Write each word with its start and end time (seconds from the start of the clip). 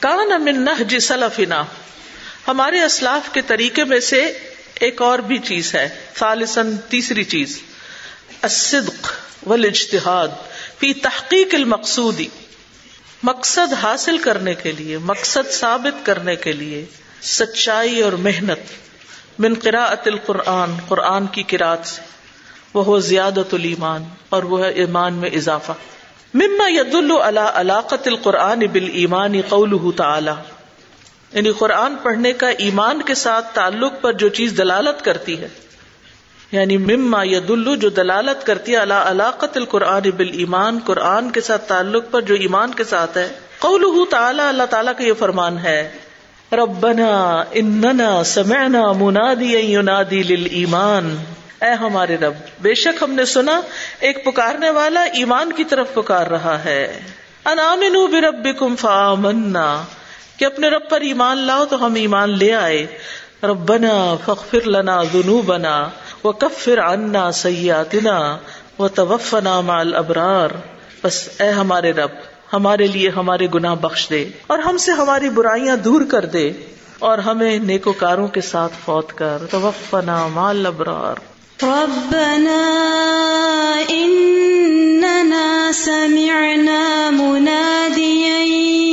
کان 0.00 0.42
من 0.42 0.64
نہج 0.64 0.98
سلفنا۔ 0.98 1.64
ہمارے 2.48 2.82
اسلاف 2.82 3.32
کے 3.32 3.40
طریقے 3.42 3.84
میں 3.84 4.00
سے 4.00 4.38
ایک 4.74 5.02
اور 5.02 5.18
بھی 5.18 5.38
چیز 5.38 5.74
ہے، 5.74 5.88
ثالثاً 6.18 6.76
تیسری 6.88 7.24
چیز، 7.24 7.62
الصدق 8.42 9.12
والاجتہاد 9.46 10.28
فی 10.78 10.92
تحقیق 10.92 11.54
المقصودی 11.54 12.28
مقصد 13.22 13.72
حاصل 13.72 14.18
کرنے 14.18 14.54
کے 14.54 14.72
لیے، 14.72 14.98
مقصد 14.98 15.50
ثابت 15.50 16.06
کرنے 16.06 16.36
کے 16.36 16.52
لیے 16.52 16.84
سچائی 17.22 18.02
اور 18.02 18.12
محنت۔ 18.12 18.58
من 19.38 19.54
قراءت 19.54 20.08
القرآن، 20.08 20.70
قرآن 20.88 21.26
کی 21.26 21.42
قرآت 21.42 21.86
سے۔ 21.86 22.02
وہ 22.74 22.98
زیادت 22.98 23.54
الایمان 23.54 24.04
اور 24.28 24.42
وہ 24.42 24.64
ہے 24.64 24.70
ایمان 24.70 25.14
میں 25.14 25.30
اضافہ۔ 25.30 25.72
مما 26.36 26.68
يدل 26.68 27.12
على 27.12 27.44
علاقت 27.54 28.08
القرآن 28.08 28.66
بالایمان 28.72 29.36
قوله 29.48 29.90
تعالی 29.96 30.34
یعنی 31.32 31.50
قرآن 31.50 31.94
پڑھنے 32.02 32.32
کا 32.32 32.48
ایمان 32.48 33.02
کے 33.02 33.14
ساتھ 33.14 33.54
تعلق 33.54 34.00
پر 34.00 34.12
جو 34.12 34.28
چیز 34.28 34.54
دلالت 34.58 35.04
کرتی 35.04 35.40
ہے. 35.40 35.48
یعنی 36.52 36.76
مما 36.78 37.22
یدلو 37.24 37.74
جو 37.74 37.88
دلالت 37.88 38.46
کرتی 38.46 38.72
ہے 38.72 38.76
اللہ 38.76 39.06
علاقت 39.06 39.56
القرآن 39.56 40.10
بال 40.16 40.28
ایمان 40.32 40.78
قرآن 40.84 41.30
کے 41.30 41.40
ساتھ 41.40 41.68
تعلق 41.68 42.10
پر 42.10 42.20
جو 42.20 42.34
ایمان 42.34 42.74
کے 42.74 42.84
ساتھ 42.84 43.18
ہے. 43.18 43.28
قول 43.58 43.84
تعالی 44.10 44.40
اللہ 44.40 44.62
تعالیٰ 44.70 44.92
کا 44.98 45.04
یہ 45.04 45.12
فرمان 45.18 45.58
ہے. 45.58 45.90
ربنا 46.52 47.44
اننا 47.52 48.24
سمعنا 48.24 48.92
منادی 48.92 49.72
ینادی 49.72 50.22
للایمان 50.22 51.16
اے 51.66 51.72
ہمارے 51.72 52.16
رب، 52.16 52.34
بے 52.60 52.74
شک 52.74 53.02
ہم 53.02 53.12
نے 53.12 53.24
سنا، 53.24 53.60
ایک 54.00 54.24
پکارنے 54.24 54.70
والا 54.70 55.00
ایمان 55.00 55.52
کی 55.52 55.64
طرف 55.64 55.94
پکار 55.94 56.26
رہا 56.26 56.64
ہے۔ 56.64 57.00
انامنوا 57.44 58.06
بربکم 58.06 58.76
فآمنا۔ 58.76 59.82
کہ 60.36 60.44
اپنے 60.44 60.68
رب 60.68 60.88
پر 60.88 61.00
ایمان 61.00 61.38
لاؤ 61.38 61.64
تو 61.64 61.86
ہم 61.86 61.94
ایمان 61.94 62.38
لے 62.38 62.54
آئے۔ 62.54 62.86
ربنا 63.42 64.16
فاغفر 64.24 64.68
لنا 64.68 65.02
ذنوبنا 65.02 65.88
وہ 66.24 66.32
کفر 66.32 66.78
انا 66.78 67.32
سیاتنا 67.32 68.36
وہ 68.78 68.88
توفنا 68.88 69.60
مال 69.60 69.94
ابرار 69.94 70.48
بس 71.02 71.28
اے 71.40 71.50
ہمارے 71.50 71.92
رب، 71.92 72.10
ہمارے 72.52 72.86
لیے 72.86 73.08
ہمارے 73.08 73.46
گناہ 73.54 73.74
بخش 73.74 74.10
دے 74.10 74.28
اور 74.46 74.58
ہم 74.58 74.76
سے 74.76 74.92
ہماری 74.92 75.30
برائیاں 75.30 75.76
دور 75.76 76.00
کر 76.10 76.24
دے 76.24 76.52
اور 76.98 77.18
ہمیں 77.18 77.58
نیکوکاروں 77.58 78.28
کے 78.28 78.40
ساتھ 78.40 78.72
فوت 78.84 79.12
کر۔ 79.12 79.38
توفنا 79.50 80.26
مال 80.26 80.66
ابرار 80.66 81.35
ربنا 81.62 82.62
اننا 83.90 85.72
سمعنا 85.72 87.10
مناديا 87.10 88.85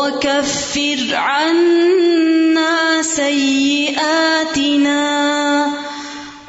وكفر 0.00 1.14
عنا 1.14 3.00
سيئاتنا 3.04 5.00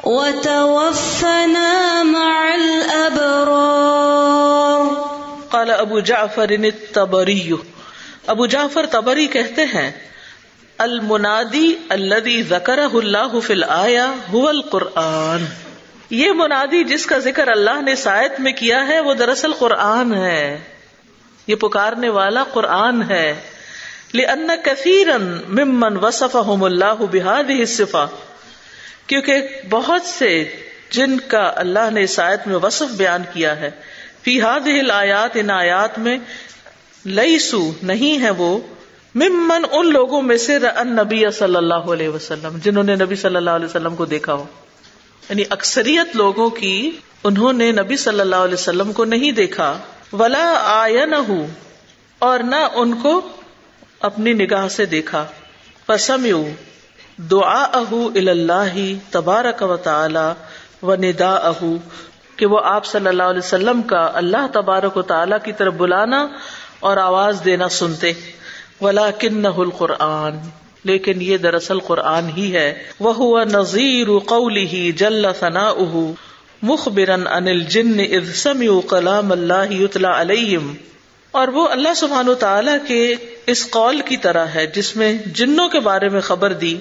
وتوفنا 0.04 2.02
مع 2.02 2.54
الأبرار 2.54 4.84
قال 5.48 5.70
ابو 5.70 6.00
جعفر 6.00 6.48
الطبری 6.48 7.50
ابو 8.26 8.46
جعفر 8.46 8.86
تبری 8.86 9.26
کہتے 9.26 9.64
ہیں 9.64 9.92
المنادی 10.78 11.74
الذي 11.88 12.42
ذکرہ 12.42 12.88
اللہ 12.94 13.40
فی 13.40 13.52
الآیہ 13.52 14.00
هو 14.32 14.48
القرآن۔ 14.48 15.44
یہ 16.10 16.32
منادی 16.32 16.84
جس 16.84 17.06
کا 17.06 17.18
ذکر 17.18 17.48
اللہ 17.48 17.80
نے 17.80 17.96
سائد 17.96 18.32
میں 18.38 18.52
کیا 18.52 18.86
ہے، 18.86 19.00
وہ 19.00 19.14
دراصل 19.14 19.52
قرآن 19.52 20.14
ہے۔ 20.14 20.58
یہ 21.46 21.54
پکارنے 21.54 22.08
والا 22.08 22.44
قرآن 22.44 23.10
ہے۔ 23.10 23.40
لأن 24.12 24.46
كثيرا 24.64 25.16
ممن 25.48 25.96
وصفهم 25.96 26.64
الله 26.64 27.04
بهذه 27.12 27.58
الصفة. 27.58 28.06
کیونکہ 29.06 29.42
بہت 29.70 30.02
سے 30.02 30.44
جن 30.90 31.20
کا 31.20 31.52
اللہ 31.56 31.90
نے 31.90 32.06
سائد 32.06 32.40
میں 32.46 32.56
وصف 32.56 32.92
بیان 32.96 33.22
کیا 33.32 33.60
ہے، 33.60 33.70
فی 34.22 34.42
هذه 34.42 34.78
الآیات، 34.78 35.30
ان 35.34 35.50
آیات 35.50 35.98
میں 35.98 36.18
لیسو 37.04 37.72
نہیں 37.82 38.22
ہے 38.22 38.30
وہ، 38.30 38.58
ممن 39.14 39.64
ان 39.72 39.92
لوگوں 39.92 40.22
میں 40.22 40.36
سے 40.36 40.58
رأن 40.58 40.96
نبی 40.96 41.22
صلی 41.30 41.56
اللہ 41.56 41.74
علیہ 41.74 42.08
وسلم، 42.08 42.58
جنہوں 42.62 42.84
نے 42.84 42.94
نبی 42.94 43.14
صلی 43.14 43.36
اللہ 43.36 43.50
علیہ 43.50 43.66
وسلم 43.66 43.96
کو 43.96 44.04
دیکھا 44.04 44.34
ہو۔ 44.34 44.44
یعنی 45.28 45.42
اکثریت 45.50 46.16
لوگوں 46.16 46.50
کی 46.50 46.90
انہوں 47.24 47.52
نے 47.52 47.72
نبی 47.72 47.96
صلی 47.96 48.20
اللہ 48.20 48.36
علیہ 48.36 48.54
وسلم 48.54 48.92
کو 48.92 49.04
نہیں 49.04 49.32
دیکھا۔ 49.32 49.78
ولا 50.12 50.54
آیا 50.64 51.06
نہ 51.06 51.16
اور 52.18 52.38
نہ 52.38 52.56
ان 52.74 52.94
کو 52.94 53.28
اپنی 54.02 54.32
نگاہ 54.32 54.68
سے 54.68 54.86
دیکھا۔ 54.86 55.26
پسم 55.86 56.26
دعا 57.16 57.62
اہ 57.62 57.94
اللہ 58.16 58.94
تبارک 59.10 59.62
و 59.62 59.76
تعالی 59.76 60.32
و 60.82 60.94
ندا 60.94 61.34
اہ 61.34 61.64
کہ 62.36 62.46
وہ 62.46 62.60
آپ 62.64 62.86
صلی 62.86 63.06
اللہ 63.06 63.22
علیہ 63.22 63.38
وسلم 63.38 63.82
کا 63.82 64.10
اللہ 64.14 64.46
تبارک 64.52 64.96
و 64.96 65.02
تعالی 65.02 65.36
کی 65.44 65.52
طرف 65.52 65.74
بلانا 65.74 66.26
اور 66.80 66.96
آواز 66.96 67.40
دینا 67.44 67.68
سنتے۔ 67.68 68.12
ولا 68.80 69.10
کن 69.10 69.46
القرآن۔ 69.46 70.38
لیکن 70.84 71.22
یہ 71.22 71.36
دراصل 71.36 71.78
قرآن 71.78 72.30
ہی 72.36 72.52
ہے۔ 72.54 72.82
وہ 73.00 73.44
نذیر 73.44 74.18
قولی 74.26 74.66
ہی 74.66 74.92
جل 74.92 75.26
ثنا 75.40 75.72
مخبرن 76.62 77.26
ان 77.26 77.48
الجن 77.48 78.00
اذ 78.00 78.36
سمعوا 78.36 78.80
کلام 78.88 79.32
اللہ 79.32 79.72
یتلا 79.72 80.20
علیہم 80.20 80.74
اور 81.32 81.48
وہ 81.48 81.68
اللہ 81.68 81.94
سبحان 81.96 82.28
تعالی 82.38 82.72
کے 82.86 83.14
اس 83.46 83.60
قول 83.70 84.00
کی 84.00 84.16
طرح 84.16 84.46
ہے، 84.46 84.66
جس 84.66 84.96
میں 84.96 85.12
جنوں 85.34 85.68
کے 85.68 85.80
بارے 85.80 86.08
میں 86.08 86.20
خبر 86.20 86.52
دی، 86.52 86.74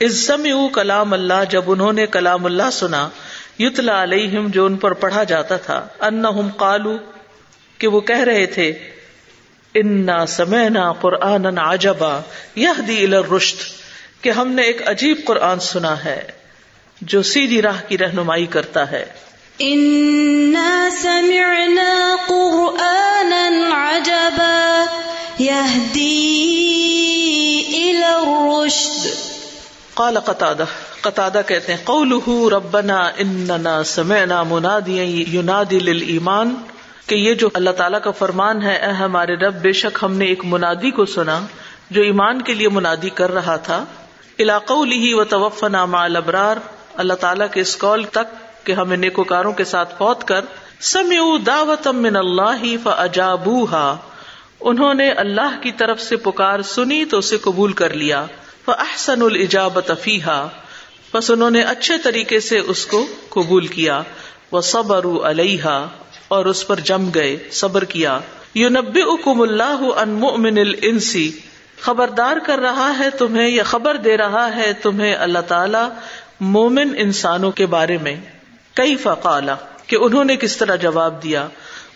اذ 0.00 0.14
سمعوا 0.16 0.68
کلام 0.74 1.12
اللہ، 1.12 1.44
جب 1.50 1.70
انہوں 1.70 1.92
نے 1.92 2.06
کلام 2.06 2.46
اللہ 2.46 2.70
سنا 2.72 3.08
یتلا 3.58 4.02
علیہم 4.02 4.46
جو 4.48 4.64
ان 4.66 4.76
پر 4.76 4.92
پڑھا 4.92 5.24
جاتا 5.24 5.56
تھا۔ 5.56 5.78
انہم 6.00 6.48
قالو 6.56 6.96
کہ 7.78 7.86
وہ 7.86 8.00
کہہ 8.00 8.24
رہے 8.24 8.46
تھے 8.46 8.68
انا 9.74 10.26
سمعنا 10.26 10.92
قرآن 10.92 11.58
عجبا 11.58 12.20
یہدی 12.56 12.96
الی 13.04 13.16
الرشد، 13.16 13.58
کہ 14.22 14.30
ہم 14.30 14.52
نے 14.52 14.62
ایک 14.62 14.88
عجیب 14.88 15.16
قرآن 15.24 15.60
سنا 15.60 15.94
ہے، 16.04 16.20
جو 17.00 17.22
سیدھی 17.22 17.62
راہ 17.62 17.80
کی 17.88 17.98
رہنمائی 17.98 18.46
کرتا 18.46 18.90
ہے۔ 18.90 19.04
انا 19.58 20.88
سمعنا 21.02 22.16
قرآنا 22.28 23.09
عجبا 23.50 24.86
يهدي 25.40 26.20
الى 27.78 28.12
الرشد 28.12 29.06
قال 29.94 30.18
قتادہ 30.20 30.64
قتادہ 31.00 31.40
کہتے 31.46 31.74
ہیں، 31.74 31.80
قوله 31.84 32.48
ربنا 32.50 32.98
اننا 33.16 33.82
سمعنا 33.84 34.42
منادیا 34.42 35.02
ینادی 35.38 35.78
للایمان 35.78 36.54
کہ 37.06 37.14
یہ 37.14 37.34
جو 37.34 37.48
اللہ 37.54 37.70
تعالیٰ 37.70 38.00
کا 38.00 38.10
فرمان 38.10 38.62
ہے، 38.62 38.76
اے 38.76 38.90
ہمارے 38.90 39.34
رب، 39.36 39.54
بے 39.62 39.72
شک 39.72 39.98
ہم 40.02 40.12
نے 40.12 40.24
ایک 40.24 40.44
منادی 40.44 40.90
کو 40.90 41.04
سنا، 41.04 41.38
جو 41.90 42.02
ایمان 42.02 42.42
کے 42.42 42.54
لیے 42.54 42.68
منادی 42.68 43.10
کر 43.10 43.34
رہا 43.34 43.56
تھا۔ 43.56 43.84
علاقہ 44.38 44.72
لی 44.72 45.12
و 45.14 45.24
توف 45.24 45.64
نامہ 45.64 45.96
البرار 45.96 46.56
اللہ 46.96 47.14
تعالیٰ 47.14 47.46
کے 47.52 47.60
اس 47.60 47.78
قول 47.78 48.04
تک 48.04 48.38
کہ 48.66 48.72
ہمیں 48.72 48.96
نیکوکاروں 48.96 49.52
کے 49.52 49.64
ساتھ 49.64 49.94
فوت 49.98 50.28
کر 50.28 50.40
سمیع 50.80 51.22
دعوت 51.46 51.86
من 51.86 52.16
اللہ 52.16 52.74
فاجابوها 52.82 53.96
انہوں 54.60 54.94
نے 54.94 55.10
اللہ 55.10 55.60
کی 55.62 55.72
طرف 55.72 56.00
سے 56.00 56.16
پکار 56.16 56.62
سنی 56.62 57.04
تو 57.04 57.18
اسے 57.18 57.36
قبول 57.38 57.72
کر 57.72 57.94
لیا۔ 57.94 58.26
فاحسن 58.64 59.22
الاجابت 59.22 59.90
فیها 60.02 60.48
بس 61.14 61.30
انہوں 61.30 61.50
نے 61.50 61.62
اچھے 61.62 61.98
طریقے 61.98 62.40
سے 62.40 62.58
اس 62.58 62.86
کو 62.86 63.06
قبول 63.28 63.66
کیا۔ 63.66 64.02
وصبروا 64.52 65.30
علیہا۔ 65.30 65.88
اور 66.28 66.46
اس 66.46 66.66
پر 66.66 66.80
جم 66.80 67.10
گئے، 67.14 67.36
صبر 67.52 67.84
کیا۔ 67.84 68.18
یو 68.54 68.68
نبی 68.68 69.02
اللہ 69.24 69.88
ان 69.96 70.08
مؤمن 70.08 70.58
الانسی 70.58 71.32
خبردار 71.80 72.36
کر 72.46 72.58
رہا 72.58 72.98
ہے 72.98 73.10
تمہیں 73.10 73.48
یا 73.48 73.62
خبر 73.62 73.96
دے 73.96 74.16
رہا 74.16 74.56
ہے 74.56 74.72
تمہیں 74.72 75.14
اللہ 75.14 75.38
تعالی 75.38 75.88
مومن 76.40 76.94
انسانوں 76.98 77.50
کے 77.50 77.66
بارے 77.66 77.98
میں۔ 77.98 78.16
کئی 78.74 78.96
فقالا 78.96 79.54
کہ 79.90 79.96
انہوں 79.96 80.24
نے 80.24 80.36
کس 80.36 80.56
طرح 80.56 80.76
جواب 80.76 81.22
دیا؟ 81.22 81.48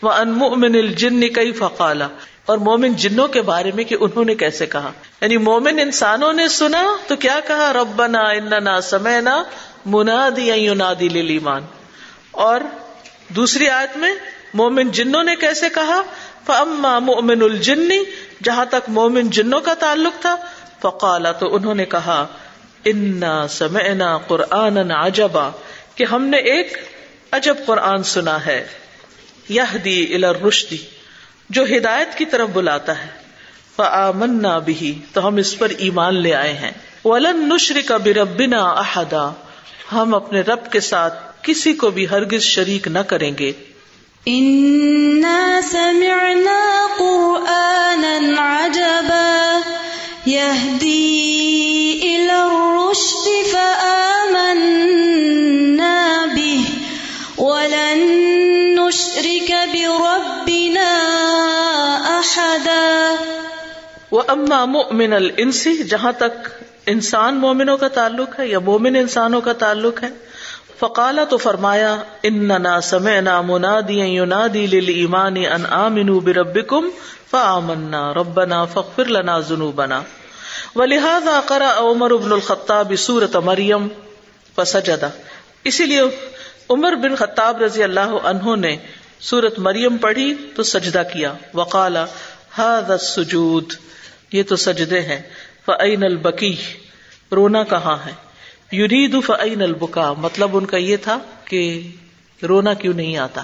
وہ 0.02 0.12
ان 0.12 0.31
مؤمن 0.31 0.75
الجن 0.75 1.29
کئی 1.29 1.52
فقالا 1.52 2.08
اور 2.46 2.58
مومن 2.58 2.93
جنوں 2.93 3.29
کے 3.29 3.43
بارے 3.43 3.70
میں 3.75 3.85
کہ 3.85 3.96
انہوں 4.00 4.25
نے 4.25 4.35
کیسے 4.35 4.67
کہا۔ 4.67 4.93
یعنی 5.20 5.37
مومن 5.37 5.79
انسانوں 5.79 6.32
نے 6.32 6.49
سنا 6.49 6.96
تو 7.08 7.17
کیا 7.17 7.41
کہا؟ 7.46 7.73
ربنا 7.73 8.20
اننا 8.20 8.81
سمعنا 8.81 9.43
منادی 9.87 10.50
ینادی 10.50 11.08
للایمان 11.08 11.62
اور 12.31 12.61
دوسری 13.29 13.69
آیت 13.69 13.97
میں 13.97 14.14
مومن 14.55 14.90
جنوں 14.90 15.25
نے 15.25 15.37
کیسے 15.37 15.67
کہا؟ 15.75 16.02
فاما 16.47 16.99
مؤمن 16.99 17.43
الجنی 17.43 17.99
جہاں 18.44 18.64
تک 18.64 18.88
مومن 18.88 19.31
جنوں 19.31 19.61
کا 19.61 19.75
تعلق 19.75 20.23
تھا 20.23 20.37
فقالا 20.82 21.32
تو 21.32 21.55
انہوں 21.55 21.75
نے 21.75 21.85
کہا 21.85 22.26
انا 22.85 23.49
سمعنا 23.49 24.19
قرآن 24.19 24.90
عجبا۔ 24.90 25.50
کہ 25.94 26.05
ہم 26.05 26.25
نے 26.25 26.37
ایک 26.37 26.94
عجب 27.34 27.54
قرآن 27.66 28.02
سنا 28.02 28.46
ہے، 28.46 28.66
یہدی 29.48 30.14
الی 30.14 30.26
الرشدی 30.26 30.76
جو 31.50 31.64
ہدایت 31.64 32.19
کی 32.19 32.25
طرف 32.25 32.48
بلاتا 32.48 32.98
ہے۔ 32.98 33.08
فآمنا 33.76 34.58
به 34.58 34.90
تو 35.12 35.28
ہم 35.28 35.36
اس 35.36 35.58
پر 35.58 35.69
ایمان 35.78 36.20
لے 36.20 36.34
آئے 36.34 36.52
ہیں۔ 36.52 36.70
ولن 37.04 37.48
نشرک 37.48 37.92
بربنا 37.92 38.58
احدا، 38.58 39.31
ہم 39.92 40.14
اپنے 40.14 40.40
رب 40.40 40.72
کے 40.72 40.81
ساتھ 40.81 41.14
کسی 41.42 41.72
کو 41.72 41.90
بھی 41.90 42.08
ہرگز 42.08 42.42
شریک 42.42 42.88
نہ 42.88 42.98
کریں 42.98 43.32
گے۔ 43.38 43.52
إنا 44.26 45.60
سمعنا 45.70 46.87
قرآنا 46.98 48.64
عجبا 48.64 49.60
يهدي 50.28 51.20
إلى 52.00 52.30
الرشد 52.30 53.54
نشرك 59.25 59.50
بربنا 59.73 60.88
أحدا. 62.09 63.15
وہ 64.11 64.23
مؤمن 64.67 65.12
الانسی 65.12 65.82
جہاں 65.82 66.12
تک 66.12 66.49
انسان 66.87 67.35
مومنوں 67.35 67.76
کا 67.76 67.88
تعلق 67.88 68.38
ہے 68.38 68.47
یا 68.47 68.59
مومن 68.59 68.97
انسانوں 68.97 69.41
کا 69.41 69.53
تعلق 69.53 70.03
ہے 70.03 70.09
فقالا 70.79 71.25
تو 71.25 71.37
فرمایا، 71.37 72.03
اننا 72.23 72.81
سمعنا 72.81 73.41
منادیا 73.41 74.05
ینادی 74.05 74.67
للایمان 74.67 75.37
ان 75.37 75.67
آمنوا 75.71 76.21
بربکم 76.21 76.88
فآمنا. 77.31 78.12
ربنا 78.12 78.65
فاغفر 78.65 79.05
لنا 79.05 79.38
ذنوبنا. 79.38 80.00
ولہذا 80.76 81.41
قرأ 81.47 81.73
عمر 81.79 82.17
بن 82.17 82.32
الخطاب 82.32 82.93
سورة 82.99 83.41
مریم، 83.44 83.88
فسجد. 84.56 85.05
اسی 85.65 85.87
لیے 85.87 86.03
عمر 86.71 86.94
بن 86.94 87.15
خطاب 87.15 87.62
رضی 87.62 87.82
اللہ 87.82 88.12
عنہ 88.23 88.56
نے 88.56 88.76
سورت 89.31 89.59
مریم 89.59 89.97
پڑھی 89.97 90.35
تو 90.56 90.62
سجدہ 90.62 91.03
کیا۔ 91.12 91.35
وقالا 91.55 92.03
هذا 92.59 92.93
السجود 92.93 93.73
یہ 94.32 94.43
تو 94.43 94.56
سجدے 94.56 95.00
ہیں۔ 95.00 95.23
فعین 95.67 96.05
البکی 96.05 96.56
رونا 97.32 97.62
کہاں 97.62 97.97
ہے؟ 98.06 98.12
یرید 98.76 99.17
فعین 99.26 99.62
البکا 99.62 100.12
مطلب 100.12 100.56
ان 100.56 100.67
کا 100.67 100.76
یہ 100.76 100.97
تھا 100.97 101.19
کہ 101.44 101.91
رونا 102.43 102.75
کیوں 102.75 102.94
نہیں 102.94 103.17
آتا؟ 103.17 103.43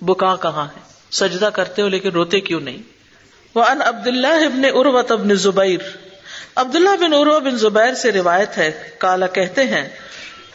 بکا 0.00 0.36
کہاں 0.36 0.64
ہے؟ 0.64 0.80
سجدہ 1.10 1.44
کرتے 1.44 1.82
ہو 1.82 1.88
لیکن 1.88 2.10
روتے 2.10 2.40
کیوں 2.40 2.60
نہیں؟ 2.60 2.78
وہ 3.54 3.64
ان 3.64 3.82
عبد 3.82 4.06
اللہ 4.06 4.44
ابن 4.46 4.62
اروت 4.74 5.12
ابن 5.12 5.34
زبیر 5.34 5.96
عبداللہ 6.56 6.96
بن 7.00 7.12
ارو 7.12 7.40
بن 7.40 7.56
زبیر 7.56 7.94
سے 7.94 8.12
روایت 8.12 8.58
ہے۔ 8.58 8.90
کالا 8.98 9.26
کہتے 9.26 9.64
ہیں 9.64 9.88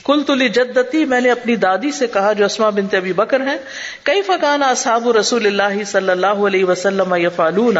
کل 0.04 0.24
تلی 0.24 0.50
جدتی 0.50 1.06
میں 1.06 1.22
نے 1.22 1.32
اپنی 1.32 1.56
دادی 1.56 1.92
سے 1.92 2.08
کہا 2.08 2.34
جو 2.34 2.46
اسما 2.46 2.70
بنت 2.70 2.94
ابی 2.94 3.14
بکر 3.14 3.48
ہے 3.48 3.56
کئی 4.04 4.22
فکانا 4.22 4.68
اصحاب 4.68 5.10
رسول 5.10 5.46
اللہ 5.46 5.84
صلی 5.84 6.10
اللہ 6.10 6.28
علیہ 6.28 6.66
وسلم 6.66 7.16
یفعلون؟ 7.16 7.78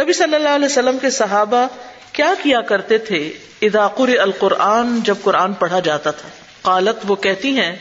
نبی 0.00 0.12
صلی 0.12 0.34
اللہ 0.34 0.48
علیہ 0.48 0.66
وسلم 0.66 0.98
کے 0.98 1.10
صحابہ 1.10 1.66
کیا 2.12 2.34
کیا 2.42 2.60
کرتے 2.60 2.98
تھے؟ 2.98 3.32
اداقر 3.62 4.18
القرآن، 4.18 5.00
جب 5.00 5.14
قرآن 5.22 5.52
پڑھا 5.52 5.80
جاتا 5.80 6.10
تھا۔ 6.10 6.28
قالت، 6.62 7.04
وہ 7.08 7.14
کہتی 7.14 7.48
ہیں، 7.48 7.76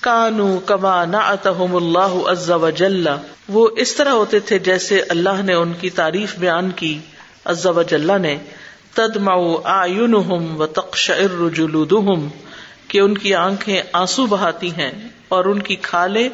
کانو 0.00 0.58
کما 0.58 1.04
نعتهم 1.04 1.76
اللہ 1.76 2.30
عز 2.30 2.50
وجل 2.50 3.08
وہ 3.48 3.68
اس 3.76 3.94
طرح 3.94 4.10
ہوتے 4.10 4.38
تھے 4.38 4.58
جیسے 4.58 5.02
اللہ 5.08 5.42
نے 5.44 5.54
ان 5.54 5.72
کی 5.80 5.90
تعریف 5.90 6.36
بیان 6.36 6.70
کی۔ 6.70 6.98
عز 7.44 7.66
وجل 7.66 8.22
نے 8.22 8.38
تدمع 8.94 9.56
اعینہم 9.64 10.60
وتقشعر 10.60 11.48
جلودہم 11.54 12.28
کہ 12.88 12.98
ان 12.98 13.18
کی 13.18 13.34
آنکھیں 13.34 13.82
آنسو 13.92 14.26
بہاتی 14.26 14.70
ہیں 14.70 14.92
اور 15.28 15.44
ان 15.44 15.62
کی 15.62 15.76
کھالیں 15.76 16.28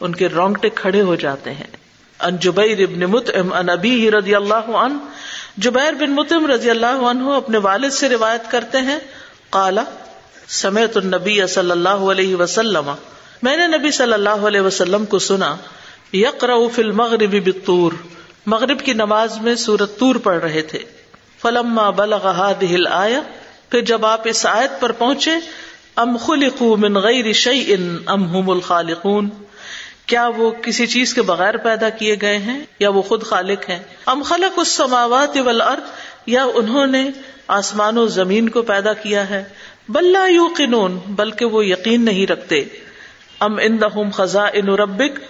ان 0.00 0.14
کے 0.14 0.28
رونگٹے 0.28 0.70
کھڑے 0.70 1.02
ہو 1.02 1.14
جاتے 1.14 1.52
ہیں۔ 1.52 1.76
ان 2.20 2.36
جبیر 2.36 2.78
ابن 2.78 3.00
مطعم 3.00 3.52
ان 3.52 3.68
ابی 3.68 4.10
رضی 4.10 4.34
اللہ 4.34 4.54
عنہ، 4.54 4.96
جبیر 5.56 5.92
بن 5.92 6.10
مطعم 6.10 6.46
رضی 6.46 6.70
اللہ 6.70 6.86
عنہ 6.86 7.30
اپنے 7.30 7.58
والد 7.58 7.90
سے 7.90 8.08
روایت 8.08 8.50
کرتے 8.50 8.78
ہیں 8.78 8.98
قالا 9.50 9.84
سمیت 10.48 10.96
النبی 10.96 11.46
صلی 11.46 11.70
اللہ 11.70 11.88
علیہ 11.88 12.36
وسلم، 12.36 12.90
میں 13.42 13.56
نے 13.56 13.66
نبی 13.66 13.90
صلی 13.90 14.12
اللہ 14.12 14.46
علیہ 14.48 14.60
وسلم 14.60 15.04
کو 15.04 15.18
سنا، 15.18 15.56
یقرأ 16.12 16.68
فی 16.74 16.82
المغرب 16.82 17.30
بالطور، 17.30 17.92
مغرب 18.46 18.80
کی 18.80 18.92
نماز 18.92 19.38
میں 19.38 19.54
سورت 19.54 19.98
طور 19.98 20.14
پڑھ 20.14 20.42
رہے 20.42 20.62
تھے۔ 20.62 20.78
فلما 21.42 21.90
بلغ 21.90 22.26
هذه 22.26 22.74
الآیہ، 22.74 23.18
پھر 23.70 23.80
جب 23.80 24.06
آپ 24.06 24.20
اس 24.24 24.46
آیت 24.46 24.80
پر 24.80 24.92
پہنچے 24.92 25.30
ام 25.96 26.16
خلقوا 26.16 26.76
من 26.76 26.98
غیر 26.98 27.32
شیء 27.32 27.76
ام 28.06 28.22
هم 28.36 28.50
الخالقون؟ 28.50 29.28
کیا 30.06 30.30
وہ 30.36 30.50
کسی 30.50 30.86
چیز 30.86 31.14
کے 31.14 31.22
بغیر 31.22 31.56
پیدا 31.56 31.88
کیے 31.88 32.16
گئے 32.20 32.38
ہیں 32.38 32.60
یا 32.78 32.90
وہ 32.90 33.02
خود 33.02 33.22
خالق 33.22 33.70
ہیں؟ 33.70 33.78
ام 34.06 34.22
خلق 34.22 34.58
السماوات 34.58 35.36
والارض، 35.44 35.82
یا 36.26 36.46
انہوں 36.54 36.86
نے 36.86 37.10
آسمان 37.48 37.98
و 37.98 38.06
زمین 38.06 38.48
کو 38.48 38.62
پیدا 38.62 38.92
کیا 38.92 39.30
ہے؟ 39.30 39.44
بلا 39.88 40.26
یو 40.26 40.48
قنون 40.56 40.98
بلکہ 41.06 41.44
وہ 41.44 41.66
یقین 41.66 42.04
نہیں 42.04 42.26
رکھتے۔ 42.26 42.64
ام 43.40 43.58
ان 43.62 44.10
خزائن 44.10 44.68
ربک، 44.68 45.20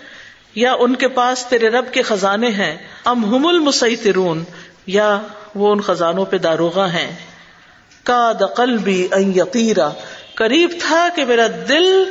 یا 0.55 0.73
ان 0.73 0.97
کے 0.97 1.09
پاس 1.09 1.47
تیرے 1.49 1.69
رب 1.69 1.93
کے 1.93 2.03
خزانے 2.03 2.51
ہیں۔ 2.51 2.77
ام 3.05 3.25
ہم 3.25 3.47
المسیطرون، 3.47 4.45
یا 4.87 5.21
وہ 5.55 5.73
ان 5.73 5.81
خزانوں 5.81 6.25
پہ 6.25 6.39
داروغہ 6.39 6.89
ہیں۔ 6.93 7.17
کا 8.03 8.33
دقل 8.41 8.77
بھی 8.77 9.09
یقیرا 9.37 9.91
قریب 10.43 10.71
تھا 10.81 11.09
کہ 11.15 11.25
میرا 11.25 11.47
دل 11.69 12.05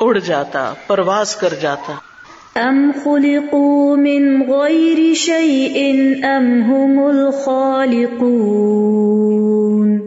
اڑ 0.00 0.18
جاتا، 0.18 0.74
پرواز 0.86 1.36
کر 1.36 1.54
جاتا۔ 1.62 1.92
ام 2.60 2.90
خلقوا 3.04 3.96
من 3.96 4.42
غیر 4.48 5.14
شیء 5.14 6.26
ام 6.26 6.62
هم 6.62 7.04
الخالقون؟ 7.04 10.00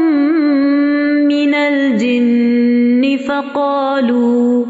من 1.25 1.55
الجن 1.55 3.17
فقالوا 3.17 4.65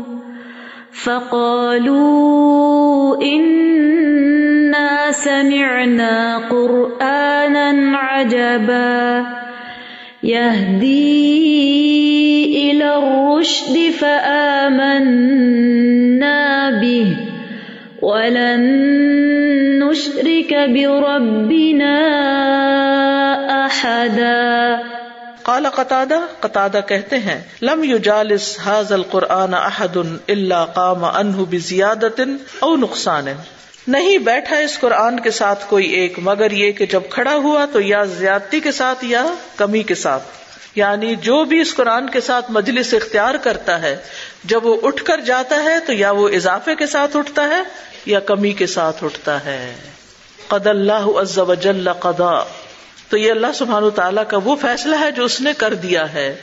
فقالوا 1.04 3.16
ان 3.20 3.68
سمعنا 5.14 6.38
قرآنا 6.48 7.98
عجبا۔ 8.02 9.37
يهدي 10.28 12.70
إلى 12.70 12.84
الرشد 12.84 13.78
فآمنا 14.00 16.70
به. 16.82 17.16
ولن 18.02 19.78
نشرك 19.78 20.50
بربنا 20.50 21.98
أحدا. 23.64 24.76
قال 25.42 25.66
قطادہ 25.66 26.14
قطادہ 26.40 26.80
کہتے 26.88 27.18
ہیں، 27.18 27.40
لم 27.62 27.84
یجالس 27.84 28.58
هذا 28.66 28.94
القرآن 28.94 29.54
احد 29.54 29.96
الا 30.28 30.64
قام 30.64 31.04
عنه 31.04 31.44
بزیادت 31.50 32.20
او 32.58 32.76
نقصان 32.76 33.24
نہیں 33.88 34.18
بیٹھا 34.18 34.56
اس 34.56 34.78
قرآن 34.78 35.20
کے 35.20 35.30
ساتھ 35.30 35.64
کوئی 35.68 35.86
ایک، 35.86 36.18
مگر 36.18 36.50
یہ 36.50 36.72
کہ 36.72 36.86
جب 36.86 37.00
کھڑا 37.10 37.34
ہوا 37.34 37.64
تو 37.72 37.80
یا 37.80 38.04
زیادتی 38.04 38.60
کے 38.60 38.72
ساتھ 38.72 39.04
یا 39.04 39.26
کمی 39.56 39.82
کے 39.82 39.94
ساتھ۔ 39.94 40.22
یعنی 40.74 41.14
جو 41.14 41.44
بھی 41.44 41.60
اس 41.60 41.74
قرآن 41.74 42.10
کے 42.10 42.20
ساتھ 42.20 42.50
مجلس 42.50 42.94
اختیار 42.94 43.34
کرتا 43.34 43.82
ہے، 43.82 43.96
جب 44.44 44.66
وہ 44.66 44.76
اٹھ 44.82 45.04
کر 45.04 45.20
جاتا 45.20 45.62
ہے 45.62 45.80
تو 45.86 45.92
یا 45.92 46.10
وہ 46.10 46.28
اضافے 46.28 46.74
کے 46.74 46.86
ساتھ 46.86 47.16
اٹھتا 47.16 47.48
ہے 47.48 47.62
یا 48.06 48.20
کمی 48.20 48.52
کے 48.52 48.66
ساتھ 48.66 49.04
اٹھتا 49.04 49.44
ہے۔ 49.44 49.74
قد 50.48 50.66
اللہ 50.66 50.92
عز 50.92 51.38
و 51.38 51.54
جل 51.54 51.92
قدا 51.92 52.44
تو 53.08 53.16
یہ 53.16 53.30
اللہ 53.30 53.46
سبحان 53.54 53.90
تعالیٰ 53.94 54.24
کا 54.28 54.38
وہ 54.44 54.56
فیصلہ 54.56 54.96
ہے 55.00 55.10
جو 55.10 55.24
اس 55.24 55.40
نے 55.40 55.52
کر 55.58 55.74
دیا 55.74 56.12
ہے۔ 56.12 56.34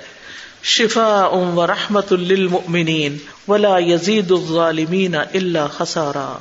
شفا 0.63 1.29
ام 1.31 1.57
و 1.57 1.67
رحمت 1.67 2.13
للمؤمنین، 2.13 3.17
ولا 3.47 3.75
یزید 3.79 4.31
الظالمین 4.31 5.15
اللہ 5.15 5.67
خسارا۔ 5.71 6.37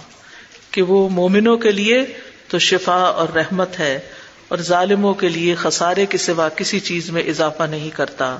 کہ 0.75 0.83
وہ 0.83 1.09
مومنوں 1.09 1.57
کے 1.57 1.73
لیے 1.73 2.05
تو 2.49 2.59
شفا 2.59 2.93
اور 2.93 3.29
رحمت 3.29 3.81
ہے 3.81 3.99
اور 4.49 4.59
ظالموں 4.59 5.15
کے 5.15 5.29
لیے 5.29 5.55
خسارے 5.55 6.07
کے 6.07 6.19
سوا 6.19 6.49
کسی 6.49 6.81
چیز 6.81 7.11
میں 7.11 7.23
اضافہ 7.23 7.63
نہیں 7.63 7.91
کرتا۔ 7.91 8.39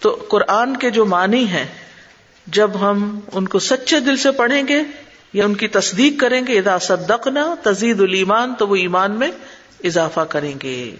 تو 0.00 0.18
قرآن 0.28 0.76
کے 0.76 0.90
جو 0.90 1.04
معنی 1.04 1.46
ہیں، 1.46 1.66
جب 2.46 2.70
ہم 2.80 3.20
ان 3.32 3.48
کو 3.48 3.58
سچے 3.58 4.00
دل 4.00 4.16
سے 4.16 4.30
پڑھیں 4.30 4.62
گے 4.68 4.82
یا 5.32 5.44
ان 5.44 5.54
کی 5.54 5.68
تصدیق 5.68 6.20
کریں 6.20 6.46
گے 6.46 6.58
ادا 6.58 6.78
صدقنا 6.78 7.54
تزید 7.62 8.00
المان 8.00 8.54
تو 8.54 8.68
وہ 8.68 8.76
ایمان 8.76 9.12
میں 9.12 9.28
اضافہ 9.84 10.20
کریں 10.20 10.54
گے۔ 10.62 10.96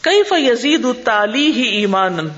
کئی 0.00 0.22
فیزید 0.22 0.84
التالی 0.84 1.52
ہی 1.52 1.62
ایمان 1.62 2.28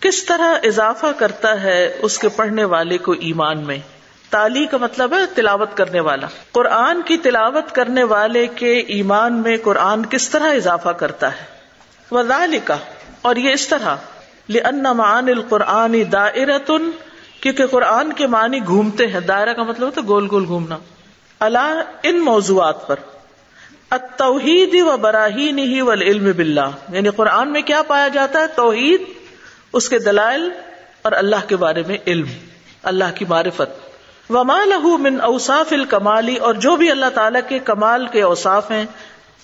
کس 0.00 0.24
طرح 0.24 0.54
اضافہ 0.62 1.06
کرتا 1.16 1.62
ہے 1.62 1.96
اس 2.02 2.18
کے 2.18 2.28
پڑھنے 2.28 2.64
والے 2.64 2.98
کو 2.98 3.12
ایمان 3.12 3.66
میں؟ 3.66 3.78
تالی 4.30 4.66
کا 4.66 4.76
مطلب 4.76 5.12
ہے 5.12 5.18
تلاوت 5.34 5.76
کرنے 5.76 6.00
والا۔ 6.00 6.26
قرآن 6.52 7.02
کی 7.02 7.16
تلاوت 7.16 7.72
کرنے 7.72 8.02
والے 8.02 8.46
کے 8.46 8.78
ایمان 8.78 9.32
میں 9.32 9.56
قرآن 9.62 10.06
کس 10.06 10.28
طرح 10.28 10.54
اضافہ 10.54 10.88
کرتا 10.88 11.32
ہے؟ 11.32 11.44
وزال 12.10 12.58
کا 12.64 12.76
اور 13.22 13.36
یہ 13.36 13.52
اس 13.52 13.68
طرح۔ 13.68 13.96
لن 14.48 14.82
مان 14.82 15.28
القرآن 15.28 16.02
دائرتن 16.12 16.90
کیونکہ 17.40 17.66
قرآن 17.66 18.12
کے 18.12 18.26
معنی 18.26 18.66
گھومتے 18.66 19.06
ہیں، 19.06 19.20
دائرہ 19.20 19.52
کا 19.52 19.62
مطلب 19.62 19.86
ہوتا 19.86 20.00
ہے 20.00 20.06
گول 20.06 20.28
گول 20.30 20.44
گھومنا۔ 20.46 20.78
اللہ 21.40 21.82
ان 22.02 22.24
موضوعات 22.24 22.86
پر۔ 22.86 22.96
توحید 24.16 24.74
و 24.86 24.96
براہین 24.96 25.58
ہی 25.58 25.80
و 25.80 25.92
علم 25.92 26.32
بلّہ 26.36 26.94
یعنی 26.94 27.08
قرآن 27.08 27.52
میں 27.52 27.62
کیا 27.62 27.82
پایا 27.82 28.08
جاتا 28.08 28.40
ہے؟ 28.40 28.46
توحید، 28.46 29.02
اس 29.72 29.88
کے 29.88 29.98
دلائل 29.98 30.50
اور 31.02 31.12
اللہ 31.12 31.48
کے 31.48 31.56
بارے 31.56 31.82
میں 31.86 31.98
علم، 32.06 32.26
اللہ 32.82 33.04
کی 33.14 33.24
معرفت۔ 33.24 33.90
وما 34.30 34.64
لہو 34.64 34.98
من 34.98 35.20
اوصاف 35.20 35.72
الکمالی 35.72 36.36
اور 36.36 36.54
جو 36.54 36.76
بھی 36.76 36.90
اللہ 36.90 37.06
تعالیٰ 37.14 37.40
کے 37.48 37.58
کمال 37.58 38.06
کے 38.06 38.22
اوصاف 38.22 38.70
ہیں، 38.70 38.84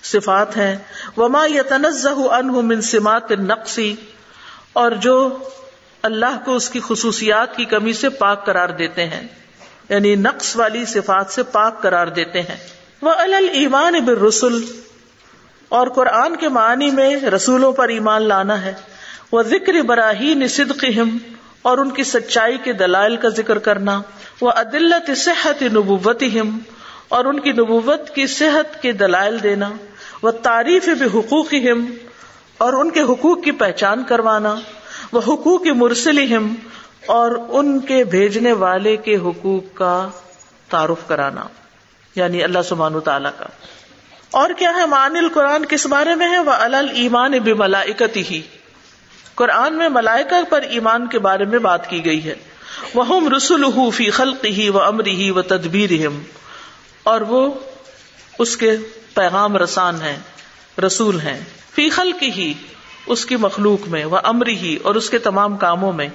صفات 0.02 0.56
ہیں۔ 0.56 0.76
وما 1.16 1.46
یتنزہ 1.46 2.28
عنہ 2.30 2.52
من 2.52 2.80
سمات 2.80 3.32
النقصی 3.32 3.94
اور 4.72 4.90
جو 4.90 5.38
اللہ 6.02 6.40
کو 6.44 6.56
اس 6.56 6.70
کی 6.70 6.80
خصوصیات 6.88 7.56
کی 7.56 7.64
کمی 7.64 7.92
سے 7.92 8.08
پاک 8.08 8.46
قرار 8.46 8.68
دیتے 8.68 9.04
ہیں۔ 9.04 9.28
یعنی 9.88 10.14
نقص 10.14 10.56
والی 10.56 10.84
صفات 10.84 11.30
سے 11.30 11.42
پاک 11.42 11.82
قرار 11.82 12.06
دیتے 12.06 12.42
ہیں۔ 12.42 12.56
وہ 13.02 13.10
المان 13.10 14.04
بالرسل 14.04 14.64
اور 15.68 15.86
قرآن 15.86 16.36
کے 16.36 16.48
معنی 16.48 16.90
میں 16.90 17.20
رسولوں 17.20 17.72
پر 17.72 17.88
ایمان 17.88 18.22
لانا 18.22 18.62
ہے۔ 18.62 18.72
وہ 19.32 19.42
ذکر 19.42 19.72
براہین 19.72 20.48
صدقہم 20.48 21.18
اور 21.62 21.78
ان 21.78 21.90
کی 21.90 22.04
سچائی 22.04 22.58
کے 22.58 22.72
دلائل 22.72 23.16
کا 23.16 23.28
ذکر 23.28 23.58
کرنا۔ 23.58 24.02
وہ 24.40 24.50
عدلت 24.50 25.10
صحت 25.16 25.62
نبوت 25.62 26.22
اور 27.08 27.24
ان 27.24 27.40
کی 27.40 27.52
نبوت 27.52 28.10
کی 28.14 28.26
صحت 28.26 28.82
کے 28.82 28.92
دلائل 28.92 29.42
دینا۔ 29.42 29.70
وہ 30.22 30.30
تعریف 30.30 30.88
بے 30.88 31.18
حقوق 31.18 31.54
اور 32.58 32.72
ان 32.72 32.90
کے 32.90 33.00
حقوق 33.00 33.44
کی 33.44 33.50
پہچان 33.50 34.04
کروانا۔ 34.04 34.54
وہ 35.12 35.20
حقوق 35.20 35.66
مرسل 35.66 36.34
اور 37.06 37.30
ان 37.48 37.80
کے 37.80 38.04
بھیجنے 38.04 38.52
والے 38.52 38.96
کے 38.96 39.16
حقوق 39.16 39.76
کا 39.76 40.08
تعارف 40.68 41.08
کرانا 41.08 41.44
یعنی 42.14 42.42
اللہ 42.42 42.58
سبحان 42.68 43.00
تعالی 43.00 43.28
کا۔ 43.38 43.44
اور 44.30 44.50
کیا 44.58 44.72
ہے 44.74 44.86
مان 44.86 45.16
القرآن 45.16 45.64
کس 45.64 45.86
بارے 45.86 46.14
میں 46.14 46.28
ہے؟ 46.28 46.38
وہ 46.38 46.50
المان 46.50 47.30
بے 47.30 47.54
ملائکتی 47.54 48.22
ہی 48.30 48.42
قرآن 49.34 49.74
میں 49.74 49.88
ملائکہ 49.88 50.50
پر 50.50 50.62
ایمان 50.62 51.06
کے 51.06 51.18
بارے 51.18 51.44
میں 51.44 51.58
بات 51.58 51.90
کی 51.90 52.04
گئی 52.04 52.24
ہے۔ 52.24 52.34
وہ 52.94 53.30
رسول 53.36 53.90
فی 53.94 54.10
خلق 54.10 54.44
ہی 54.44 54.68
و 54.68 54.82
امر 54.82 55.06
ہی 55.06 55.30
و 55.30 55.42
تدبیر 55.42 56.06
اور 57.02 57.20
وہ 57.20 57.54
اس 58.38 58.56
کے 58.56 58.76
پیغام 59.14 59.56
رسان 59.56 60.02
ہیں، 60.02 60.16
رسول 60.80 61.20
ہیں۔ 61.20 61.44
فی 61.74 61.90
خلق 61.90 62.22
ہی 62.22 62.54
اس 63.06 63.24
کی 63.26 63.36
مخلوق 63.36 63.88
میں 63.88 64.04
وہ 64.04 64.18
امر 64.22 64.48
ہی، 64.48 64.76
اور 64.82 64.94
اس 64.94 65.10
کے 65.10 65.18
تمام 65.18 65.56
کاموں 65.56 65.92
میں 65.92 66.08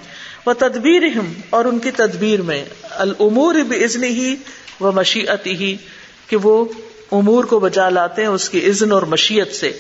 وہ 0.46 0.54
تدبیر 0.58 1.04
اور 1.50 1.66
ان 1.66 1.80
کی 1.80 1.92
تدبیر 1.92 2.42
میں 2.42 2.64
العمور 2.98 3.56
بزن 3.70 4.04
ہی 4.04 4.36
و 4.82 4.92
مشیت 4.92 5.48
ہی 5.48 5.76
کہ 6.28 6.38
وہ 6.38 6.64
امور 7.12 7.44
کو 7.44 7.60
بچا 7.60 7.90
لاتے 7.90 8.22
ہیں 8.22 8.30
اس 8.30 8.50
کی 8.50 8.60
عزن 8.70 8.92
اور 8.92 9.02
مشیت 9.04 9.56
سے۔ 9.56 9.72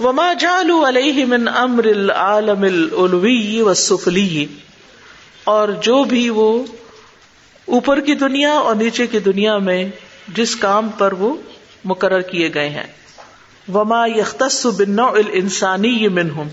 وما 0.00 0.32
جالو 0.32 0.82
علیہ 0.88 1.24
من 1.24 1.48
امر 1.48 1.84
العالم 1.84 2.62
العلوی 2.62 3.60
و 3.62 3.74
سفلی 3.74 4.46
اور 5.44 5.68
جو 5.82 6.02
بھی 6.04 6.28
وہ 6.30 6.48
اوپر 7.68 8.00
کی 8.00 8.14
دنیا 8.14 8.52
اور 8.52 8.74
نیچے 8.74 9.06
کی 9.06 9.18
دنیا 9.18 9.56
میں 9.58 9.84
جس 10.34 10.56
کام 10.56 10.88
پر 10.98 11.12
وہ 11.12 11.34
مقرر 11.84 12.20
کیے 12.20 12.50
گئے 12.54 12.68
ہیں۔ 12.68 12.86
وما 13.72 14.06
یختص 14.06 14.66
بنوع 14.66 15.10
الانسانی 15.10 16.08
منہم 16.08 16.48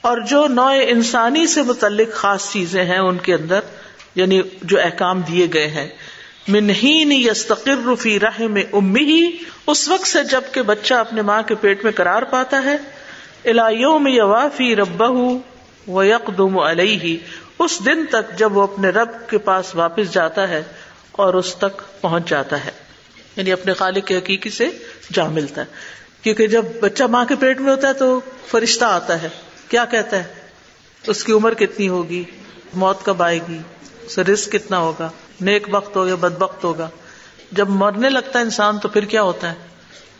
اور 0.00 0.18
جو 0.18 0.46
نوع 0.46 0.74
انسانی 0.88 1.46
سے 1.46 1.62
متعلق 1.62 2.12
خاص 2.12 2.52
چیزیں 2.52 2.84
ہیں 2.84 2.98
ان 2.98 3.18
کے 3.18 3.34
اندر 3.34 3.60
یعنی 4.14 4.42
جو 4.62 4.80
احکام 4.80 5.20
دیے 5.20 5.46
گئے 5.54 5.66
ہیں۔ 5.66 5.88
منہین 6.48 7.12
یستقر 7.12 7.94
فی 7.94 8.20
رحم 8.20 8.58
امی 8.72 9.04
ہی 9.04 9.38
اس 9.66 9.88
وقت 9.88 10.06
سے 10.06 10.24
جبکہ 10.24 10.62
بچہ 10.62 10.94
اپنے 10.94 11.22
ماں 11.22 11.42
کے 11.42 11.54
پیٹ 11.54 11.84
میں 11.84 11.92
قرار 11.92 12.22
پاتا 12.22 12.62
ہے۔ 12.64 12.76
الایوں 13.44 13.98
میں 13.98 14.12
یوافی 14.12 14.76
ربہ 14.76 15.38
و 15.90 16.04
یکدم 16.04 16.58
علیہ 16.58 17.16
اس 17.58 17.80
دن 17.86 18.06
تک 18.06 18.38
جب 18.38 18.56
وہ 18.56 18.62
اپنے 18.62 18.88
رب 18.88 19.08
کے 19.30 19.38
پاس 19.38 19.74
واپس 19.74 20.12
جاتا 20.12 20.48
ہے 20.48 20.62
اور 21.12 21.34
اس 21.34 21.54
تک 21.54 21.82
پہنچ 22.00 22.28
جاتا 22.28 22.64
ہے۔ 22.64 22.70
یعنی 23.36 23.52
اپنے 23.52 23.72
خالق 23.72 24.06
کے 24.06 24.16
حقیقی 24.16 24.50
سے 24.50 24.68
جا 25.12 25.26
ملتا 25.26 25.62
ہے۔ 25.62 25.99
کیونکہ 26.22 26.46
جب 26.46 26.64
بچہ 26.80 27.04
ماں 27.04 27.24
کے 27.24 27.34
پیٹ 27.36 27.60
میں 27.60 27.72
ہوتا 27.72 27.88
ہے 27.88 27.92
تو 27.92 28.20
فرشتہ 28.46 28.84
آتا 28.84 29.22
ہے۔ 29.22 29.28
کیا 29.68 29.84
کہتا 29.84 30.16
ہے؟ 30.16 30.24
اس 31.06 31.24
کی 31.24 31.32
عمر 31.32 31.54
کتنی 31.54 31.88
ہوگی؟ 31.88 32.24
موت 32.74 33.04
کب 33.04 33.22
آئے 33.22 33.38
گی؟ 33.48 33.58
اسے 34.06 34.24
رسک 34.24 34.52
کتنا 34.52 34.78
ہوگا؟ 34.78 35.10
نیک 35.40 35.66
وقت 35.70 35.96
ہوگا 35.96 36.14
بد 36.14 36.42
وقت 36.42 36.64
ہوگا؟ 36.64 36.88
جب 37.52 37.68
مرنے 37.68 38.08
لگتا 38.08 38.38
ہے 38.38 38.44
انسان 38.44 38.78
تو 38.78 38.88
پھر 38.88 39.04
کیا 39.04 39.22
ہوتا 39.22 39.52
ہے؟ 39.52 39.54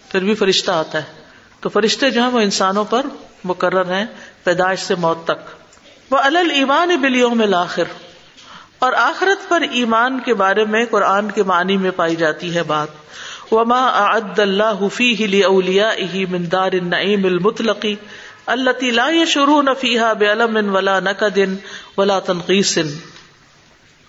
پھر 0.09 0.21
بھی 0.21 0.35
فرشتہ 0.35 0.71
آتا 0.71 0.99
ہے۔ 0.99 1.21
تو 1.61 1.69
فرشتے 1.69 2.11
جو 2.11 2.23
ہیں 2.23 2.31
وہ 2.31 2.41
انسانوں 2.41 2.85
پر 2.85 3.07
مقرر 3.45 3.95
ہیں 3.95 4.07
پیدائش 4.45 4.81
سے 4.81 4.95
موت 4.95 5.25
تک۔ 5.25 5.65
وہ 6.11 6.19
الل 6.19 6.51
ایمان 6.55 6.89
بلیوم 6.89 7.43
الآخر۔ 7.43 7.85
اور 8.79 8.93
آخرت 8.93 9.49
پر 9.49 9.61
ایمان 9.61 10.21
کے 10.21 10.35
بارے 10.35 10.65
میں 10.65 10.85
قرآن 10.91 11.31
کے 11.31 11.43
معنی 11.43 11.77
میں 11.77 11.91
پائی 11.91 12.17
جاتی 12.17 12.57
ہے 12.57 12.63
بات۔ 12.63 12.89
وما 13.51 13.89
اعد 13.89 14.39
اللہ 14.39 14.89
فیہ 14.95 15.27
لاولیائہ 15.27 16.25
من 16.31 16.45
دار 16.53 16.73
النعیم 16.73 17.25
المطلقی 17.25 17.95
التي 18.47 18.91
لا 18.91 19.09
يشعرون 19.09 19.69
فيها 19.81 20.13
بعلم 20.13 20.75
ولا 20.75 21.01
نقد 21.01 21.39
ولا 21.97 22.19
تنقیس 22.19 22.79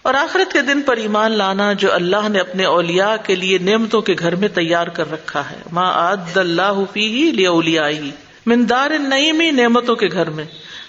اور 0.01 0.13
آخرت 0.13 0.53
کے 0.53 0.61
دن 0.61 0.81
پر 0.81 0.97
ایمان 0.97 1.31
لانا 1.31 1.73
جو 1.73 1.93
اللہ 1.93 2.27
نے 2.29 2.39
اپنے 2.39 2.65
اولیاء 2.65 3.15
کے 3.23 3.35
لیے 3.35 3.57
نعمتوں 3.57 4.01
کے 4.01 4.15
گھر 4.19 4.35
میں 4.35 4.47
تیار 4.47 4.87
کر 4.87 5.11
رکھا 5.11 5.49
ہے۔ 5.49 5.61
ما 5.71 6.11
عد 6.11 6.37
اللہ 6.37 6.79
فیہ 6.93 7.31
لاولیائہ 7.31 7.99
من 8.45 8.69
دار 8.69 8.91
النعیم 8.91 9.41
نعمتوں 9.55 9.95
کے 9.95 10.07
گھر 10.07 10.29
میں۔ 10.29 10.45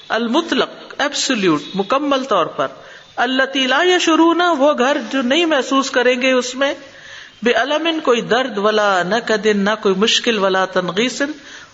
المطلق 0.09 0.95
ایبسولوٹ 0.99 1.63
مکمل 1.75 2.25
طور 2.25 2.47
پر۔ 2.47 2.69
اللہ 3.17 3.43
تیلا 3.53 3.83
یا 3.85 3.99
شروع 3.99 4.33
وہ 4.59 4.73
گھر 4.79 4.97
جو 5.11 5.23
نہیں 5.23 5.47
محسوس 5.47 5.91
کریں 5.91 6.23
گے 6.23 6.33
اس 6.33 6.55
میں۔ 6.55 6.75
بے 7.43 7.53
علم 7.53 7.89
کوئی 8.05 8.21
درد 8.31 8.59
ولا 8.59 9.03
نہ 9.03 9.15
کدن، 9.27 9.59
نہ 9.59 9.71
کوئی 9.83 9.95
مشکل 9.99 10.39
ولا 10.39 10.65
تنغیسن 10.73 11.31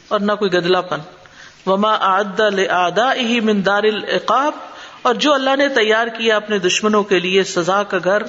اور 0.09 0.21
نہ 0.21 0.33
کوئی 0.33 0.53
گدلا 0.53 0.81
پن 0.81 1.01
وما 1.67 1.95
آدا 2.03 3.13
ہی 3.15 3.41
من 3.41 3.65
دار 3.67 3.83
العقاب، 3.85 4.53
اور 5.03 5.15
جو 5.15 5.33
اللہ 5.33 5.57
نے 5.57 5.69
تیار 5.75 6.07
کیا 6.09 6.37
اپنے 6.37 6.59
دشمنوں 6.59 7.03
کے 7.03 7.19
لیے 7.21 7.43
سزا 7.45 7.83
کا 7.83 7.99
گھر، 8.05 8.23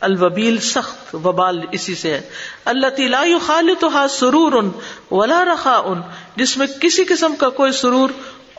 الوبیل 0.00 0.58
سخت، 0.58 1.14
وبال 1.14 1.60
اسی 1.70 1.94
سے 1.94 2.12
ہے۔ 2.14 2.20
اللہ 2.64 2.90
تلا 2.96 3.22
خال 3.46 3.70
تو 3.80 3.88
ہا 3.94 4.06
سرور 4.10 4.52
ان 4.52 4.70
ولا 5.10 5.44
رخا 5.44 5.76
ان 5.84 6.00
جس 6.36 6.56
میں 6.56 6.66
کسی 6.80 7.04
قسم 7.04 7.34
کا 7.38 7.48
کوئی 7.58 7.72
سرور 7.72 8.10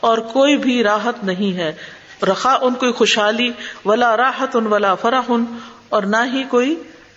اور 0.08 0.18
کوئی 0.32 0.56
بھی 0.56 0.82
راحت 0.84 1.22
نہیں 1.24 1.56
ہے۔ 1.56 1.72
رخا 2.22 2.56
ان 2.62 2.74
کوئی 2.74 2.92
خوشحالی، 2.92 3.50
ولا 3.84 4.16
راحت 4.16 4.56
ان 4.56 4.66
ولا 4.66 4.94
فرح 4.94 5.26
ان 5.28 5.44
اور 5.88 6.02
نہ 6.08 6.24
ہی 6.32 6.42
کوئی 6.48 6.74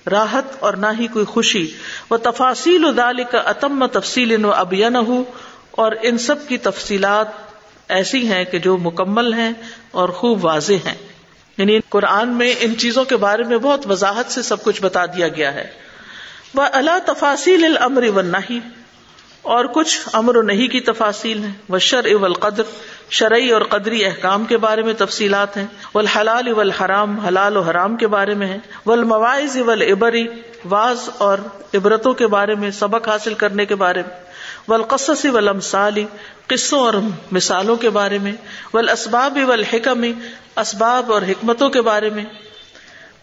راحت 0.07 0.43
اور 0.59 0.73
نہ 0.73 0.85
ہی 0.99 1.07
کوئی 1.07 1.25
خوشی۔ 1.25 1.71
وہ 2.09 2.17
تفاصیل 2.17 2.85
ادال 2.85 3.23
کا 3.23 3.37
اتم 3.37 3.85
تفصیل 3.85 4.45
و 4.45 4.53
ابین 4.53 4.95
ہو 4.95 5.23
اور 5.71 5.91
ان 6.01 6.17
سب 6.17 6.47
کی 6.47 6.57
تفصیلات 6.57 7.27
ایسی 7.89 8.27
ہیں 8.27 8.45
کہ 8.45 8.59
جو 8.59 8.77
مکمل 8.77 9.33
ہیں 9.33 9.53
اور 9.91 10.09
خوب 10.09 10.45
واضح 10.45 10.73
ہیں۔ 10.73 10.95
یعنی 11.57 11.79
قرآن 11.89 12.29
میں 12.29 12.55
ان 12.59 12.77
چیزوں 12.77 13.05
کے 13.05 13.17
بارے 13.17 13.43
میں 13.43 13.57
بہت 13.57 13.91
وضاحت 13.91 14.31
سے 14.31 14.41
سب 14.41 14.63
کچھ 14.63 14.81
بتا 14.81 15.05
دیا 15.05 15.27
گیا 15.27 15.53
ہے۔ 15.53 15.67
وہ 16.53 16.63
اللہ 16.71 16.99
تفاصیل 17.05 17.65
الامر 17.65 18.03
و 18.03 18.21
اور 19.47 19.65
کچھ 19.65 19.99
امر 20.13 20.37
و 20.37 20.41
نہیں 20.41 20.67
کی 20.67 20.79
تفاصیل 20.79 21.43
ہیں۔ 21.43 21.53
وہ 21.69 21.79
شر 21.79 22.05
اول 22.05 22.33
شرعی 23.09 23.49
اور 23.49 23.61
قدری 23.61 24.05
احکام 24.05 24.45
کے 24.45 24.57
بارے 24.57 24.81
میں 24.81 24.93
تفصیلات 24.93 25.57
ہیں۔ 25.57 25.65
والحلال 25.95 26.47
والحرام، 26.47 27.19
حلال 27.19 27.57
و 27.57 27.61
حرام 27.61 27.97
کے 27.97 28.07
بارے 28.07 28.33
میں 28.33 28.47
ہے 28.47 28.57
والمواعظ 28.85 29.57
والعبری 29.57 30.27
واز 30.69 31.09
اور 31.17 31.37
عبرتوں 31.73 32.13
کے 32.13 32.27
بارے 32.27 32.55
میں، 32.55 32.71
سبق 32.71 33.07
حاصل 33.07 33.33
کرنے 33.33 33.65
کے 33.65 33.75
بارے 33.75 34.01
میں۔ 34.01 34.23
والقصص 34.67 35.25
والامثال 35.25 36.03
قصوں 36.47 36.79
اور 36.79 36.93
مثالوں 37.31 37.75
کے 37.75 37.89
بارے 37.89 38.17
میں۔ 38.17 38.33
والاسباب 38.73 39.37
والحکم، 39.47 40.05
اسباب 40.57 41.13
اور 41.13 41.21
حکمتوں 41.21 41.69
کے 41.69 41.81
بارے 41.81 42.09
میں۔ 42.09 42.25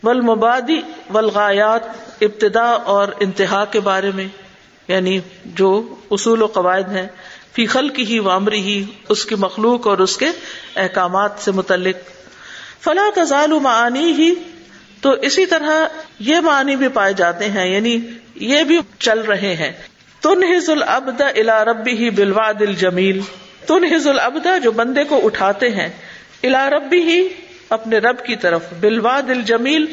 والمبادی 0.05 0.81
والغایات، 1.11 1.81
ابتدا 2.21 2.71
اور 2.71 3.09
انتہا 3.21 3.65
کے 3.65 3.81
بارے 3.81 4.11
میں۔ 4.15 4.44
یعنی 4.89 5.21
جو 5.45 5.95
اصول 6.11 6.43
و 6.43 6.47
قواعد 6.47 6.93
ہیں، 6.93 7.07
فی 7.53 7.67
خل 7.67 7.89
کی 7.89 8.05
ہی 8.05 8.19
وامری 8.19 8.61
ہی، 8.61 8.85
اس 9.09 9.25
کی 9.25 9.35
مخلوق 9.35 9.87
اور 9.87 9.99
اس 9.99 10.17
کے 10.17 10.27
احکامات 10.77 11.31
سے 11.39 11.51
متعلق۔ 11.51 11.97
فلاں 12.85 13.11
تزال 13.15 13.53
معانی 13.53 14.13
ہی، 14.13 14.35
تو 15.01 15.11
اسی 15.23 15.47
طرح 15.47 15.71
یہ 16.21 16.41
معنی 16.41 16.77
بھی 16.77 16.89
پائے 16.89 17.13
جاتے 17.13 17.49
ہیں 17.49 17.67
یعنی 17.69 17.99
یہ 18.35 18.63
بھی 18.63 18.79
چل 18.99 19.21
رہے 19.21 19.55
ہیں۔ 19.55 19.73
تن 20.21 20.45
ہز 20.57 20.71
العبد 20.71 21.21
الا 21.21 21.65
ربی 21.65 21.93
ہی 21.93 22.11
بلوا 22.11 22.53
دل 22.53 22.75
جمیل 22.75 23.21
تن 23.67 23.85
ہز 23.95 24.07
العبد 24.07 24.47
جو 24.63 24.71
بندے 24.73 25.05
کو 25.05 25.27
اٹھاتے 25.27 25.69
ہیں 25.71 25.89
الا 26.43 26.71
ربی 26.71 27.01
ہی 27.01 27.29
اپنے 27.69 27.99
رب 27.99 28.25
کی 28.25 28.37
طرف 28.37 28.63
بلوا 28.81 29.21
دل 29.21 29.43
جمیل 29.43 29.87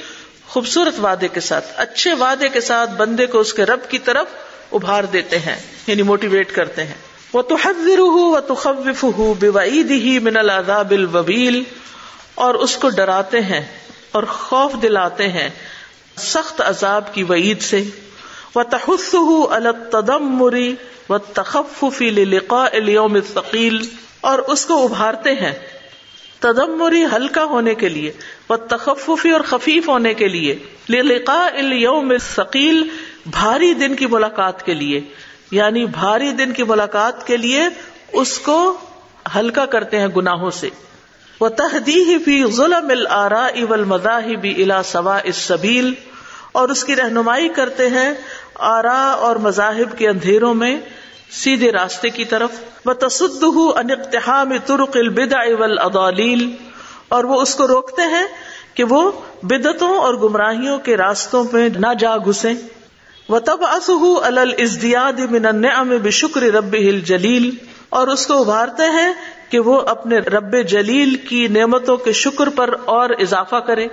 خوبصورت 0.47 0.99
وعدے 0.99 1.27
کے 1.27 1.39
ساتھ، 1.39 1.65
اچھے 1.75 2.13
وعدے 2.13 2.49
کے 2.49 2.61
ساتھ 2.61 2.89
بندے 2.91 3.25
کو 3.25 3.39
اس 3.39 3.53
کے 3.53 3.65
رب 3.65 3.89
کی 3.89 3.99
طرف 3.99 4.27
ابھار 4.71 5.03
دیتے 5.03 5.39
ہیں 5.39 5.55
یعنی 5.87 6.01
موٹیویٹ 6.01 6.51
کرتے 6.51 6.83
ہیں۔ 6.83 6.93
وہ 7.33 7.41
تو 7.41 7.55
حضر 7.55 7.99
ہوں 7.99 8.41
تو 8.47 8.55
خف 8.55 9.03
ہوں 9.03 9.33
بے 9.33 9.49
ہی 9.89 10.19
من 10.19 10.37
العذاب 10.37 10.91
الوبیل 10.91 11.63
اور 12.35 12.55
اس 12.55 12.77
کو 12.77 12.89
ڈراتے 12.89 13.41
ہیں 13.41 13.79
اور 14.11 14.23
خوف 14.23 14.81
دلاتے 14.81 15.27
ہیں 15.27 15.49
سخت 16.17 16.61
عذاب 16.61 17.13
کی 17.13 17.23
وعید 17.23 17.61
سے۔ 17.61 17.83
وہ 18.55 18.63
تحس 18.63 19.15
التدم 19.49 20.23
مری 20.23 20.75
و 21.09 21.17
تخفی 21.17 22.09
لقاء 22.09 22.67
اليوم 22.73 23.13
الثقیل 23.13 23.81
اور 24.21 24.39
اس 24.39 24.65
کو 24.65 24.83
ابھارتے 24.83 25.35
ہیں 25.35 25.51
تدمری 26.39 27.05
ہلکا 27.15 27.43
ہونے 27.43 27.75
کے 27.75 27.89
لیے 27.89 28.11
وہ 28.49 28.55
تخفی 28.55 29.29
اور 29.29 29.41
خفیف 29.41 29.89
ہونے 29.89 30.13
کے 30.13 30.27
لیے۔ 30.27 30.59
لقاء 30.89 31.57
اليوم 31.57 32.09
الثقیل 32.09 32.83
بھاری 33.25 33.73
دن 33.73 33.95
کی 33.95 34.05
ملاقات 34.05 34.65
کے 34.65 34.73
لیے 34.73 35.01
یعنی 35.51 35.85
بھاری 35.85 36.31
دن 36.31 36.51
کی 36.51 36.63
ملاقات 36.63 37.27
کے 37.27 37.37
لیے 37.37 37.61
اس 38.13 38.39
کو 38.39 38.77
ہلکا 39.35 39.65
کرتے 39.65 39.99
ہیں 39.99 40.07
گناہوں 40.07 40.51
سے۔ 40.51 40.69
وہ 41.39 41.49
تحدی 41.49 42.17
فی 42.17 42.45
ظلم 42.45 42.89
الرا 42.89 43.45
اول 43.45 43.83
مذاہب 43.83 44.45
الا 44.57 44.83
سوا 44.83 45.19
سبیل 45.33 45.93
اور 46.51 46.69
اس 46.69 46.83
کی 46.83 46.95
رہنمائی 46.95 47.49
کرتے 47.49 47.89
ہیں 47.89 48.13
آرا 48.55 49.11
اور 49.11 49.35
مذاہب 49.35 49.97
کے 49.97 50.07
اندھیروں 50.07 50.53
میں 50.53 50.79
سیدھے 51.31 51.71
راستے 51.71 52.09
کی 52.09 52.25
طرف۔ 52.25 52.49
وہ 52.85 52.93
تصد 52.93 53.43
انتہام 53.43 54.53
ترک 54.65 54.97
البدا 54.97 55.39
اول 55.39 55.79
ادالیل 55.79 56.51
اور 57.07 57.23
وہ 57.23 57.41
اس 57.41 57.55
کو 57.55 57.67
روکتے 57.67 58.01
ہیں 58.01 58.27
کہ 58.73 58.83
وہ 58.83 59.11
بدتوں 59.43 59.97
اور 59.97 60.13
گمراہیوں 60.13 60.79
کے 60.79 60.97
راستوں 60.97 61.43
پہ 61.43 61.67
نہ 61.79 61.93
جا 61.99 62.17
گھسے 62.17 62.53
تب 63.39 63.63
تب 63.63 64.19
الزدیاد 64.23 65.19
من 65.31 65.45
النعم 65.45 65.89
بشکر 66.03 66.41
رب 66.41 66.75
جلیل 67.05 67.51
اور 67.89 68.07
اس 68.07 68.27
کو 68.27 68.41
ابھارتے 68.41 68.83
ہیں 68.83 69.13
کہ 69.49 69.59
وہ 69.59 69.81
اپنے 69.81 70.17
رب 70.17 70.55
جلیل 70.67 71.15
کی 71.15 71.47
نعمتوں 71.47 71.97
کے 71.97 72.11
شکر 72.11 72.49
پر 72.49 72.69
اور 72.85 73.09
اضافہ 73.09 73.55
کرے، 73.55 73.87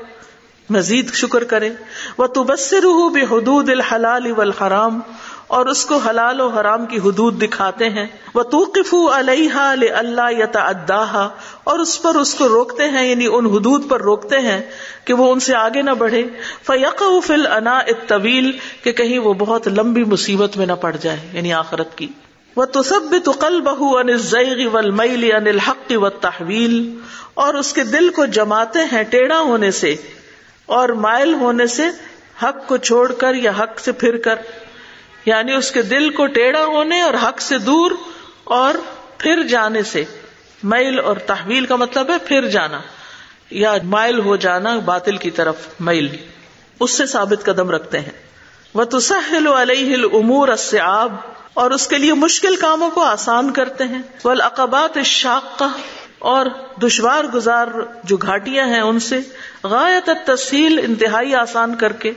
مزید 0.71 1.15
شکر 1.15 1.45
کرے۔ 1.45 1.71
وہ 2.19 2.27
تبصر 2.27 2.85
بے 3.13 3.21
حدود 3.21 3.71
الحلال 3.71 4.33
والحرام 4.33 5.01
اور 5.49 5.67
اس 5.67 5.85
کو 5.87 5.97
حلال 5.99 6.41
و 6.41 6.49
حرام 6.49 6.85
کی 6.87 6.99
حدود 6.99 7.41
دکھاتے 7.43 7.89
ہیں۔ 7.91 8.07
وہ 8.35 8.43
توقف 8.51 8.95
علیہ 9.13 9.53
اللہ 9.95 10.31
یا 10.33 11.27
اور 11.65 11.79
اس 11.79 12.01
پر 12.03 12.15
اس 12.15 12.35
کو 12.35 12.49
روکتے 12.49 12.89
ہیں 12.89 13.05
یعنی 13.07 13.27
ان 13.27 13.47
حدود 13.47 13.89
پر 13.91 14.03
روکتے 14.03 14.39
ہیں 14.39 14.61
کہ 15.05 15.15
وہ 15.15 15.31
ان 15.33 15.41
سے 15.41 15.55
آگے 15.55 15.83
نہ 15.83 15.91
بڑھے۔ 15.99 16.23
فیق 16.63 17.03
فل 17.25 17.47
انا 17.47 17.79
طویل 18.09 18.51
کہ 18.83 18.93
کہیں 18.93 19.19
وہ 19.19 19.35
بہت 19.35 19.69
لمبی 19.69 20.05
مصیبت 20.05 20.57
میں 20.57 20.67
نہ 20.67 20.73
پڑ 20.81 20.95
جائے 20.97 21.19
یعنی 21.33 21.53
آخرت 21.55 21.97
کی۔ 21.99 22.09
وہ 22.57 22.65
تو 22.65 22.83
سب 22.83 23.15
تقل 23.25 23.61
بہ 23.61 23.99
ان 23.99 24.17
ضعی 24.17 24.67
ول 24.67 24.91
ان 25.01 25.47
الحق 25.47 25.93
و 25.93 26.09
تحویل 26.21 26.79
اور 27.35 27.55
اس 27.55 27.73
کے 27.73 27.85
دل 27.87 28.09
کو 28.09 28.25
جماتے 28.33 28.85
ہیں 28.93 29.03
ٹیڑھا 29.03 29.41
ہونے 29.41 29.71
سے، 29.73 29.95
اور 30.69 30.89
مائل 31.01 31.35
ہونے 31.35 31.67
سے 31.67 31.87
حق 32.43 32.67
کو 32.69 32.77
چھوڑ 32.77 33.13
کر 33.13 33.35
یا 33.35 33.53
حق 33.59 33.79
سے 33.81 33.93
پھر 33.93 34.17
کر۔ 34.17 34.35
یعنی 35.29 35.53
اس 35.53 35.71
کے 35.71 35.83
دل 35.83 36.11
کو 36.11 36.27
ٹیڑھا 36.27 36.65
ہونے 36.65 37.01
اور 37.01 37.15
حق 37.15 37.41
سے 37.41 37.59
دور 37.59 37.91
اور 38.45 38.75
پھر 39.19 39.43
جانے 39.43 39.83
سے۔ 39.83 40.05
میل 40.63 40.99
اور 40.99 41.17
تحویل 41.17 41.67
کا 41.67 41.77
مطلب 41.77 42.11
ہے 42.11 42.19
پھر 42.19 42.49
جانا 42.49 42.81
یا 43.51 43.75
مائل 43.85 44.21
ہو 44.21 44.37
جانا 44.37 44.79
باطل 44.79 45.17
کی 45.17 45.31
طرف۔ 45.31 45.55
میل۔ 45.81 46.17
اس 46.81 46.91
سے 46.91 47.07
ثابت 47.07 47.45
قدم 47.45 47.71
رکھتے 47.71 48.01
ہیں۔ 48.01 48.13
وہ 48.75 48.85
تو 48.85 49.01
سہل 49.01 49.47
علیہ 49.47 49.97
امور 50.13 50.49
اساب 50.49 51.15
اور 51.55 51.71
اس 51.71 51.89
کے 51.89 51.99
لیے 51.99 52.15
مشکل 52.15 52.57
کاموں 52.57 52.91
کو 52.91 53.03
آسان 53.03 53.53
کرتے 53.53 53.85
ہیں۔ 53.85 54.03
وہ 54.25 54.31
العقبات 54.31 54.99
شاق 55.05 55.63
اور 56.19 56.47
دشوار 56.83 57.25
گزار 57.25 57.67
جو 58.05 58.17
گھاٹیاں 58.17 58.67
ہیں 58.67 58.81
ان 58.81 59.01
سے۔ 59.01 59.19
غایت 59.63 60.11
تفصیل 60.27 60.79
انتہائی 60.83 61.35
آسان 61.35 61.75
کر 61.75 61.93
کے۔ 61.93 62.13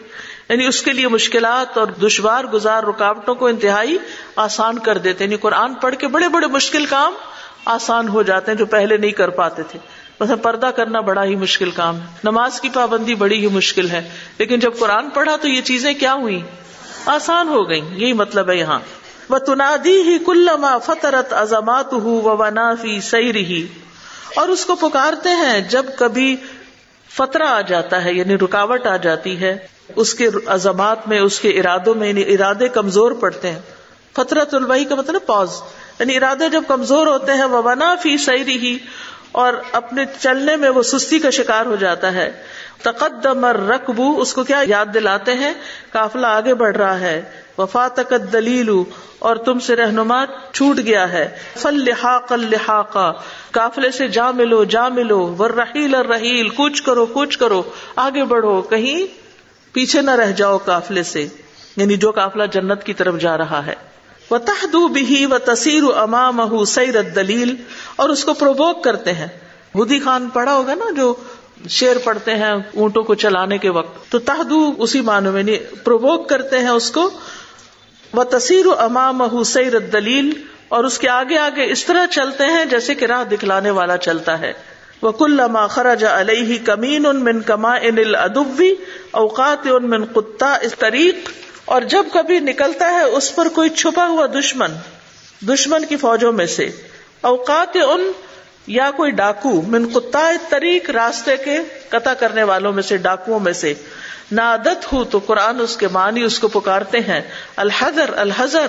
یعنی 0.52 0.66
اس 0.66 0.82
کے 0.82 0.92
لیے 0.92 1.08
مشکلات 1.08 1.78
اور 1.78 1.88
دشوار 1.88 2.44
گزار 2.44 2.84
رکاوٹوں 2.84 3.36
کو 3.36 3.48
انتہائی 3.48 3.98
آسان 4.36 4.80
کر 4.80 4.98
دیتے 4.98 5.24
یعنی 5.24 5.36
قرآن 5.36 5.74
پڑھ 5.74 5.96
کے 5.96 6.08
بڑے 6.08 6.30
بڑے 6.30 6.48
مشکل 6.48 6.86
کام 6.86 7.14
آسان 7.66 8.08
ہو 8.08 8.22
جاتے 8.22 8.52
ہیں 8.52 8.58
جو 8.58 8.66
پہلے 8.66 8.98
نہیں 8.98 9.12
کر 9.12 9.30
پاتے 9.30 9.64
تھے۔ 9.64 9.80
بس 10.20 10.30
پردہ 10.42 10.66
کرنا 10.66 11.00
بڑا 11.00 11.24
ہی 11.24 11.36
مشکل 11.36 11.72
کام 11.72 12.02
ہے۔ 12.02 12.06
نماز 12.24 12.62
کی 12.62 12.70
پابندی 12.70 13.16
بڑی 13.16 13.42
ہی 13.42 13.48
مشکل 13.48 13.90
ہے۔ 13.90 14.10
لیکن 14.38 14.60
جب 14.60 14.72
قرآن 14.80 15.10
پڑھا 15.10 15.36
تو 15.36 15.48
یہ 15.48 15.62
چیزیں 15.62 15.94
کیا 15.94 16.14
ہوئی 16.14 16.42
آسان 17.06 17.48
ہو 17.48 17.70
گئی 17.70 17.82
یہی 17.92 18.14
مطلب 18.14 18.50
ہے 18.50 18.56
یہاں۔ 18.56 18.80
وہ 19.30 19.38
تنادی 19.38 20.02
ہی 20.02 20.18
کلما 20.26 20.78
فطرت 20.78 21.34
ازمات 21.34 21.94
ہو 21.94 22.38
ونافی 22.38 23.68
اور 24.36 24.48
اس 24.48 24.66
کو 24.66 24.76
پکارتے 24.76 25.30
ہیں 25.30 25.62
جب 25.62 25.86
کبھی 25.98 26.36
فترہ 27.16 27.44
آ 27.44 27.62
جاتا 27.62 28.04
ہے 28.04 28.14
یعنی 28.14 28.36
رکاوٹ 28.36 28.88
آ 28.88 28.98
جاتی 28.98 29.42
ہے۔ 29.42 29.81
اس 29.96 30.14
کے 30.14 30.30
عزمات 30.46 31.08
میں، 31.08 31.20
اس 31.20 31.40
کے 31.40 31.50
ارادوں 31.50 31.96
میں 31.96 32.08
یعنی 32.08 32.22
ارادے 32.22 32.68
کمزور 32.68 33.12
پڑتے 33.12 33.52
ہیں۔ 33.52 33.60
فطرت 34.16 34.54
الوحی 34.54 34.86
کا 34.86 34.96
مطلب 34.96 35.26
پاز۔ 35.26 35.50
یعنی 36.00 36.18
ارادے 36.18 36.50
جب 36.50 36.64
کمزور 36.68 37.08
ہوتے 37.08 37.34
ہیں 37.34 37.44
وہ 37.44 37.62
ونا 37.62 37.96
فی 38.02 38.18
سی 38.18 38.46
رہی 38.46 38.78
اور 39.32 39.54
اپنے 39.72 40.04
چلنے 40.20 40.56
میں 40.56 40.70
وہ 40.70 40.84
سستی 40.84 41.20
کا 41.20 41.30
شکار 41.30 41.66
ہو 41.66 41.76
جاتا 41.76 42.14
ہے۔ 42.14 42.32
تقدم 42.82 43.46
رقبو 43.46 44.22
اس 44.22 44.34
کو 44.34 44.44
کیا 44.44 44.64
یاد 44.68 44.86
دلاتے 44.94 45.34
ہیں؟ 45.34 45.54
کافلا 45.94 46.38
آگے 46.38 46.54
بڑھ 46.54 46.78
رہا 46.78 47.00
ہے۔ 47.00 47.22
وفا 47.58 47.88
تقت 47.88 48.34
دلیل 48.34 48.70
اور 49.20 49.36
تم 49.36 49.60
سے 49.60 49.76
رہنما 49.76 50.26
چھوٹ 50.54 50.78
گیا 50.78 51.12
ہے۔ 51.12 51.38
فل 51.58 51.76
لحاق 51.76 52.32
الحاقہ 52.32 53.14
کافلے 53.52 53.92
سے 53.92 54.08
جا 54.08 54.32
ملو 54.32 54.64
جا 54.64 54.88
ملو۔ 54.88 55.36
ور 55.40 55.50
رحیل 55.50 55.96
رحیل 55.96 56.50
کچھ 56.50 56.84
کرو 56.84 57.06
کچھ 57.06 57.40
کرو، 57.40 57.64
آگے 57.96 58.24
بڑھو۔ 58.24 58.62
کہیں 58.62 59.21
پیچھے 59.74 60.02
نہ 60.02 60.12
رہ 60.12 60.32
جاؤ 60.32 60.58
کافلے 60.58 61.04
سے 61.04 61.28
یعنی 61.78 61.98
جو 61.98 62.12
کافلا 62.12 62.46
جنت 62.46 62.84
کی 62.84 62.94
طرف 62.94 63.20
جا 63.20 63.38
رہا 63.38 63.66
ہے۔ 63.66 63.74
وہ 64.30 64.38
تحدو 64.38 64.88
بھی 64.88 65.26
و 65.26 65.38
تصیر 65.38 65.84
امام 65.96 66.66
سیر 66.66 67.02
دلیل 67.02 67.56
اور 67.96 68.10
اس 68.10 68.26
کو 68.26 68.34
پرووک 68.34 68.84
کرتے 68.84 69.14
ہیں۔ 69.14 69.28
ہدی 69.76 70.00
خان 70.00 70.30
پڑھا 70.30 70.56
ہوگا 70.56 70.76
نا 70.76 70.86
جو 70.98 71.14
شیر 71.70 71.98
پڑھتے 72.04 72.36
ہیں 72.36 72.52
اونٹوں 72.52 73.04
کو 73.04 73.16
چلانے 73.16 73.58
کے 73.58 73.70
وقت۔ 73.70 74.12
تو 74.12 74.20
تحدو 74.20 74.74
اسی 74.78 75.02
معنی 75.02 75.30
میں 75.30 75.40
یعنی 75.40 75.58
پرووک 75.58 76.30
کرتے 76.30 76.60
ہیں 76.60 76.70
اس 76.70 76.92
کو۔ 76.92 77.10
وہ 78.14 78.24
تصیر 78.24 78.66
امام 78.78 79.44
سیر 79.44 79.80
دلیل 79.80 80.42
اور 80.68 80.84
اس 80.84 81.00
کے 81.00 81.10
آگے 81.10 81.38
آگے 81.38 81.72
اس 81.72 81.86
طرح 81.86 82.06
چلتے 82.06 82.44
ہیں 82.44 82.66
جیسے 82.66 82.96
کہ 82.96 83.06
راہ 83.06 83.24
دکھلانے 83.24 83.70
والا 83.70 83.98
چلتا 83.98 84.40
ہے۔ 84.40 84.54
وہ 85.02 85.12
کل 85.12 85.42
خرج 85.70 86.06
علیہ 86.06 86.58
کمین 86.66 87.06
ان 87.06 87.24
من 87.24 87.42
کما 87.42 87.74
ان 87.76 88.16
ادبی 88.16 88.76
اوقات 89.12 89.68
ان 89.72 89.90
من 89.90 90.06
کتا 90.06 90.54
اس 90.62 90.76
طریق 90.80 91.30
اور 91.66 91.82
جب 91.82 92.06
کبھی 92.14 92.40
نکلتا 92.40 92.92
ہے 92.92 93.04
اس 93.04 93.36
پر 93.36 93.48
کوئی 93.48 93.70
چھپا 93.70 94.08
ہوا 94.08 94.26
دشمن 94.40 94.74
دشمن 95.48 95.86
کی 95.86 95.96
فوجوں 95.96 96.32
میں 96.32 96.46
سے، 96.46 96.70
اوقات 97.22 97.78
ان 97.88 98.12
یا 98.68 98.92
کوئی 98.92 99.12
ڈاکو 99.12 99.62
من 99.62 99.90
کتا 99.90 100.32
طریق 100.50 100.90
راستے 100.90 101.38
کے 101.38 101.58
قطع 101.90 102.14
کرنے 102.14 102.44
والوں 102.44 102.74
میں 102.74 102.84
سے، 102.84 102.98
ڈاکوؤں 102.98 103.40
میں 103.40 103.54
سے۔ 103.54 103.74
نادت 104.32 104.94
ہوں 104.94 105.06
تو 105.06 105.20
قرآن 105.20 105.60
اس 105.60 105.78
کے 105.78 105.88
معنی 105.88 106.22
اس 106.24 106.40
کو 106.40 106.48
پکارتے 106.48 107.00
ہیں۔ 107.00 107.22
الحضر 107.56 108.10
الحضر 108.16 108.68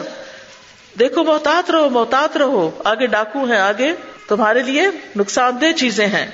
دیکھو، 0.98 1.24
محتاط 1.24 1.70
رہو 1.70 1.90
محتاط 1.90 2.36
رہو۔ 2.36 2.70
آگے 2.84 3.06
ڈاکو 3.06 3.44
ہیں، 3.44 3.60
آگے 3.60 3.92
تمہارے 4.32 4.62
لیے 4.62 4.82
نقصان 5.16 5.56
دہ 5.60 5.72
چیزیں 5.72 6.06
ہیں۔ 6.06 6.26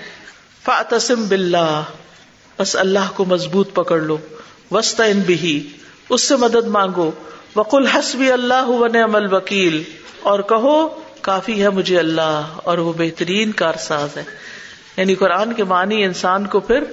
فاتسم 0.65 1.25
باللہ، 1.29 1.83
بس 2.59 2.77
اللہ 2.77 3.11
کو 3.15 3.25
مضبوط 3.25 3.75
پکڑ 3.75 3.99
لو۔ 3.99 4.19
وسط 4.71 5.01
ان 5.01 5.21
بھی 5.21 5.69
اس 6.09 6.29
سے 6.29 6.37
مدد 6.37 6.67
مانگو۔ 6.67 7.11
وقل 7.57 7.87
حسبی 7.87 8.33
اللہ 8.33 8.69
عمل 9.05 9.35
وکیل 9.35 9.83
اور 10.21 10.41
کہو، 10.41 11.01
کافی 11.21 11.63
ہے 11.63 11.71
مجھے 11.71 11.99
اللہ 11.99 12.43
اور 12.57 12.79
وہ 12.79 12.93
بہترین 12.93 13.53
کارساز 13.53 14.17
ہے 14.17 14.25
یعنی 14.97 15.15
قرآن 15.15 15.53
کے 15.53 15.65
معنی 15.65 16.05
انسان 16.05 16.47
کو 16.47 16.61
پھر 16.61 16.85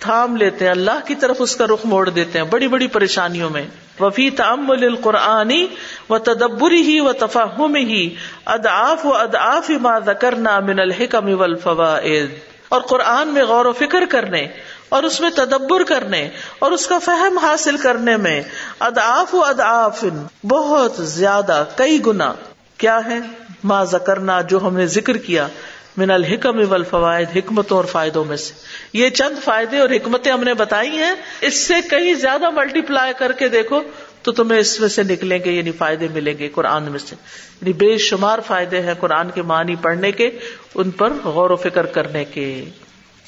تھام 0.00 0.36
لیتے 0.36 0.64
ہیں، 0.64 0.72
اللہ 0.72 1.06
کی 1.06 1.14
طرف 1.14 1.36
اس 1.38 1.56
کا 1.56 1.66
رخ 1.66 1.78
موڑ 1.84 2.08
دیتے 2.08 2.38
ہیں، 2.38 2.46
بڑی 2.46 2.68
بڑی 2.68 2.86
پریشانیوں 2.86 3.50
میں۔ 3.50 3.66
وفی 4.00 4.30
تعمل 4.30 4.84
القرآنی 4.84 5.66
و 6.10 6.18
تدبری 6.18 6.82
ہی 6.82 7.00
و 7.00 7.12
تفاہم 7.12 7.74
ہی 7.74 8.14
ادآف 8.44 9.06
و 9.06 9.16
ادآف 9.16 9.70
ما 9.70 9.98
ذکرنا 9.98 10.60
من 10.60 10.80
الحکم 10.80 11.40
والفوائد۔ 11.40 12.30
اور 12.68 12.80
قرآن 12.80 13.28
میں 13.28 13.44
غور 13.44 13.64
و 13.64 13.72
فکر 13.72 14.04
کرنے، 14.10 14.46
اور 14.88 15.02
اس 15.02 15.20
میں 15.20 15.30
تدبر 15.30 15.82
کرنے، 15.82 16.28
اور 16.58 16.72
اس 16.72 16.86
کا 16.86 16.98
فہم 16.98 17.38
حاصل 17.38 17.76
کرنے 17.76 18.16
میں 18.16 18.42
ادآف 18.78 19.34
و 19.34 19.44
ادآف 19.44 20.04
بہت 20.44 20.92
زیادہ 20.98 21.64
کئی 21.76 22.06
گنا۔ 22.06 22.32
کیا 22.78 23.00
ہے؟ 23.06 23.18
ما 23.64 23.84
ذکرنا، 23.84 24.40
جو 24.40 24.58
ہم 24.58 24.76
نے 24.76 24.86
ذکر 24.86 25.16
کیا۔ 25.16 25.48
من 25.96 26.10
الحکم 26.10 26.58
والفوائد، 26.68 27.28
حکمتوں 27.36 27.76
اور 27.76 27.84
فائدوں 27.84 28.24
میں 28.24 28.36
سے۔ 28.36 28.54
یہ 28.92 29.08
چند 29.08 29.44
فائدے 29.44 29.78
اور 29.78 29.88
حکمتیں 29.90 30.32
ہم 30.32 30.44
نے 30.44 30.54
بتائی 30.54 30.90
ہیں۔ 30.90 31.12
اس 31.40 31.66
سے 31.66 31.74
کہیں 31.90 32.14
زیادہ 32.14 32.50
ملٹی 32.50 32.80
پلائی 32.80 33.12
کر 33.18 33.32
کے 33.32 33.48
دیکھو 33.48 33.80
تو 34.22 34.32
تمہیں 34.32 34.60
اس 34.60 34.80
میں 34.80 34.88
سے 34.88 35.02
نکلیں 35.02 35.38
گے 35.44 35.50
یعنی 35.50 35.72
فائدے 35.72 36.08
ملیں 36.08 36.34
گے 36.38 36.48
قرآن 36.48 36.82
میں 36.82 36.98
سے۔ 36.98 37.16
یعنی 37.60 37.72
بے 37.72 37.98
شمار 37.98 38.38
فائدے 38.46 38.80
ہیں 38.80 38.94
قرآن 38.94 39.30
کے 39.30 39.42
معنی 39.42 39.74
پڑھنے 39.76 40.12
کے، 40.12 40.30
ان 40.74 40.90
پر 40.90 41.12
غور 41.24 41.50
و 41.50 41.56
فکر 41.56 41.86
کرنے 41.86 42.24
کے۔ 42.24 42.64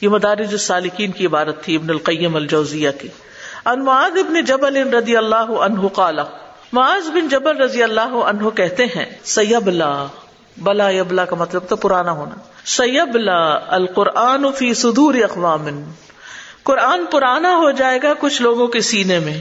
یہ 0.00 0.08
مدارج 0.08 0.48
السالکین 0.50 1.12
کی 1.12 1.26
عبارت 1.26 1.64
تھی، 1.64 1.76
ابن 1.76 1.90
القیم 1.90 2.36
الجوزیہ 2.36 2.90
کی۔ 3.00 3.08
انماد 3.64 4.10
ابن 4.10 4.44
جبل 4.44 4.94
رضی 4.94 5.16
اللہ 5.16 5.36
عنہ 5.36 5.86
قال، 5.88 6.18
معاذ 6.72 7.10
بن 7.10 7.28
جبل 7.28 7.56
رضی 7.56 7.82
اللہ 7.82 8.00
عنہ 8.00 8.48
کہتے 8.48 8.84
ہیں 8.84 9.06
سیب 9.24 9.66
اللہ 9.66 10.06
بلا 10.56 10.90
یبلا 10.90 11.24
کا 11.24 11.36
مطلب 11.36 11.62
تو 11.68 11.76
پرانا 11.76 12.12
ہونا۔ 12.12 12.34
سیب 12.66 13.16
لا 13.16 13.60
القرآن 13.68 14.52
فی 14.52 14.74
صدور 14.74 15.14
اقوام 15.14 15.68
قرآن 16.62 17.06
پرانا 17.06 17.56
ہو 17.56 17.70
جائے 17.70 17.98
گا 18.02 18.12
کچھ 18.18 18.42
لوگوں 18.42 18.66
کے 18.66 18.80
سینے 18.80 19.18
میں۔ 19.18 19.40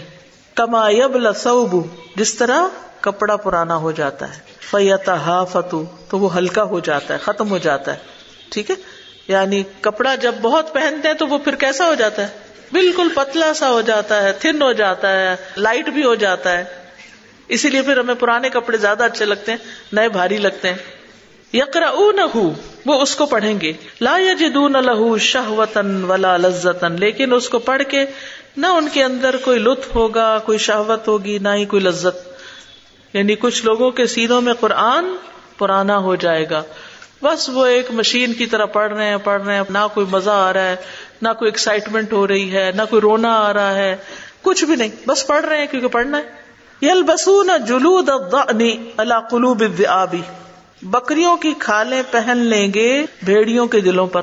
کما 0.53 0.89
یب 0.89 1.15
لوب 1.15 1.85
جس 2.15 2.33
طرح 2.33 2.61
کپڑا 3.01 3.35
پرانا 3.35 3.75
ہو 3.75 3.91
جاتا 3.91 4.35
ہے۔ 4.35 4.39
فیتا 4.59 5.25
ہا 5.25 5.43
فتو 5.43 5.85
تو 6.09 6.19
وہ 6.19 6.37
ہلکا 6.37 6.63
ہو 6.63 6.79
جاتا 6.79 7.13
ہے، 7.13 7.19
ختم 7.19 7.49
ہو 7.49 7.57
جاتا 7.57 7.93
ہے۔ 7.93 7.97
ٹھیک 8.49 8.71
ہے؟ 8.71 8.75
یعنی 9.27 9.63
کپڑا 9.81 10.15
جب 10.15 10.35
بہت 10.41 10.73
پہنتے 10.73 11.07
ہیں 11.07 11.15
تو 11.15 11.27
وہ 11.27 11.37
پھر 11.37 11.55
کیسا 11.55 11.85
ہو 11.85 11.93
جاتا 11.93 12.21
ہے؟ 12.21 12.27
بالکل 12.71 13.07
پتلا 13.15 13.53
سا 13.53 13.69
ہو 13.69 13.81
جاتا 13.81 14.23
ہے، 14.23 14.33
تھن 14.33 14.61
ہو 14.61 14.71
جاتا 14.71 15.11
ہے، 15.11 15.35
لائٹ 15.57 15.89
بھی 15.89 16.03
ہو 16.03 16.15
جاتا 16.15 16.51
ہے۔ 16.51 16.63
اسی 17.47 17.69
لیے 17.69 17.81
پھر 17.81 17.99
ہمیں 17.99 18.15
پرانے 18.15 18.49
کپڑے 18.49 18.77
زیادہ 18.77 19.03
اچھے 19.03 19.25
لگتے 19.25 19.51
ہیں، 19.51 19.59
نئے 19.91 20.09
بھاری 20.09 20.37
لگتے 20.37 20.69
ہیں۔ 20.69 21.00
یقرا 21.53 21.91
نہ 22.15 22.37
وہ 22.85 23.01
اس 23.01 23.15
کو 23.15 23.25
پڑھیں 23.25 23.61
گے۔ 23.61 23.73
لا 24.01 24.17
یجدون 24.17 24.73
لہو 24.73 25.17
شہوتن 25.17 26.03
ولا 26.03 26.37
لذتن 26.37 26.95
لیکن 26.99 27.33
اس 27.33 27.49
کو 27.49 27.59
پڑھ 27.59 27.83
کے 27.83 28.05
نہ 28.57 28.67
ان 28.67 28.89
کے 28.93 29.03
اندر 29.03 29.35
کوئی 29.37 29.59
لطف 29.59 29.95
ہوگا، 29.95 30.39
کوئی 30.39 30.57
شہوت 30.57 31.07
ہوگی، 31.07 31.37
نہ 31.37 31.49
ہی 31.49 31.65
کوئی 31.65 31.83
لذت۔ 31.83 32.31
یعنی 33.15 33.35
کچھ 33.35 33.65
لوگوں 33.65 33.91
کے 33.91 34.07
سینوں 34.07 34.41
میں 34.41 34.53
قرآن 34.53 35.05
پرانا 35.57 35.97
ہو 35.97 36.15
جائے 36.15 36.49
گا۔ 36.49 36.63
بس 37.23 37.49
وہ 37.49 37.65
ایک 37.65 37.91
مشین 37.91 38.33
کی 38.33 38.45
طرح 38.45 38.65
پڑھ 38.65 38.93
رہے 38.93 39.05
ہیں، 39.05 39.17
پڑھ 39.23 39.43
رہے 39.43 39.55
ہیں، 39.55 39.63
نہ 39.69 39.87
کوئی 39.93 40.05
مزہ 40.11 40.29
آ 40.29 40.53
رہا 40.53 40.69
ہے، 40.69 40.75
نہ 41.21 41.29
کوئی 41.39 41.47
ایکسائٹمنٹ 41.47 42.13
ہو 42.13 42.27
رہی 42.27 42.53
ہے، 42.53 42.71
نہ 42.75 42.81
کوئی 42.89 43.01
رونا 43.01 43.33
آ 43.33 43.53
رہا 43.53 43.75
ہے۔ 43.75 43.95
کچھ 44.41 44.65
بھی 44.65 44.75
نہیں، 44.75 44.89
بس 45.07 45.27
پڑھ 45.27 45.45
رہے 45.45 45.57
ہیں 45.57 45.67
کیونکہ 45.71 45.87
پڑھنا 45.87 46.17
ہے۔ 46.17 46.23
یل 46.81 47.03
بسون 47.03 47.49
جلود 47.67 48.09
اللہ 48.97 49.19
قلوب 49.31 49.63
آبی 49.87 50.21
بکریوں 50.83 51.37
کی 51.37 51.53
کھالیں 51.59 52.03
پہن 52.11 52.37
لیں 52.37 52.73
گے 52.73 53.03
بھیڑیوں 53.23 53.67
کے 53.67 53.79
دلوں 53.79 54.07
پر۔ 54.07 54.21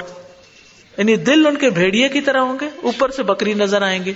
یعنی 0.96 1.16
دل 1.16 1.46
ان 1.46 1.56
کے 1.56 1.70
بھیڑیے 1.70 2.08
کی 2.08 2.20
طرح 2.20 2.38
ہوں 2.38 2.58
گے، 2.60 2.68
اوپر 2.82 3.10
سے 3.10 3.22
بکری 3.22 3.54
نظر 3.54 3.82
آئیں 3.82 4.04
گے، 4.04 4.12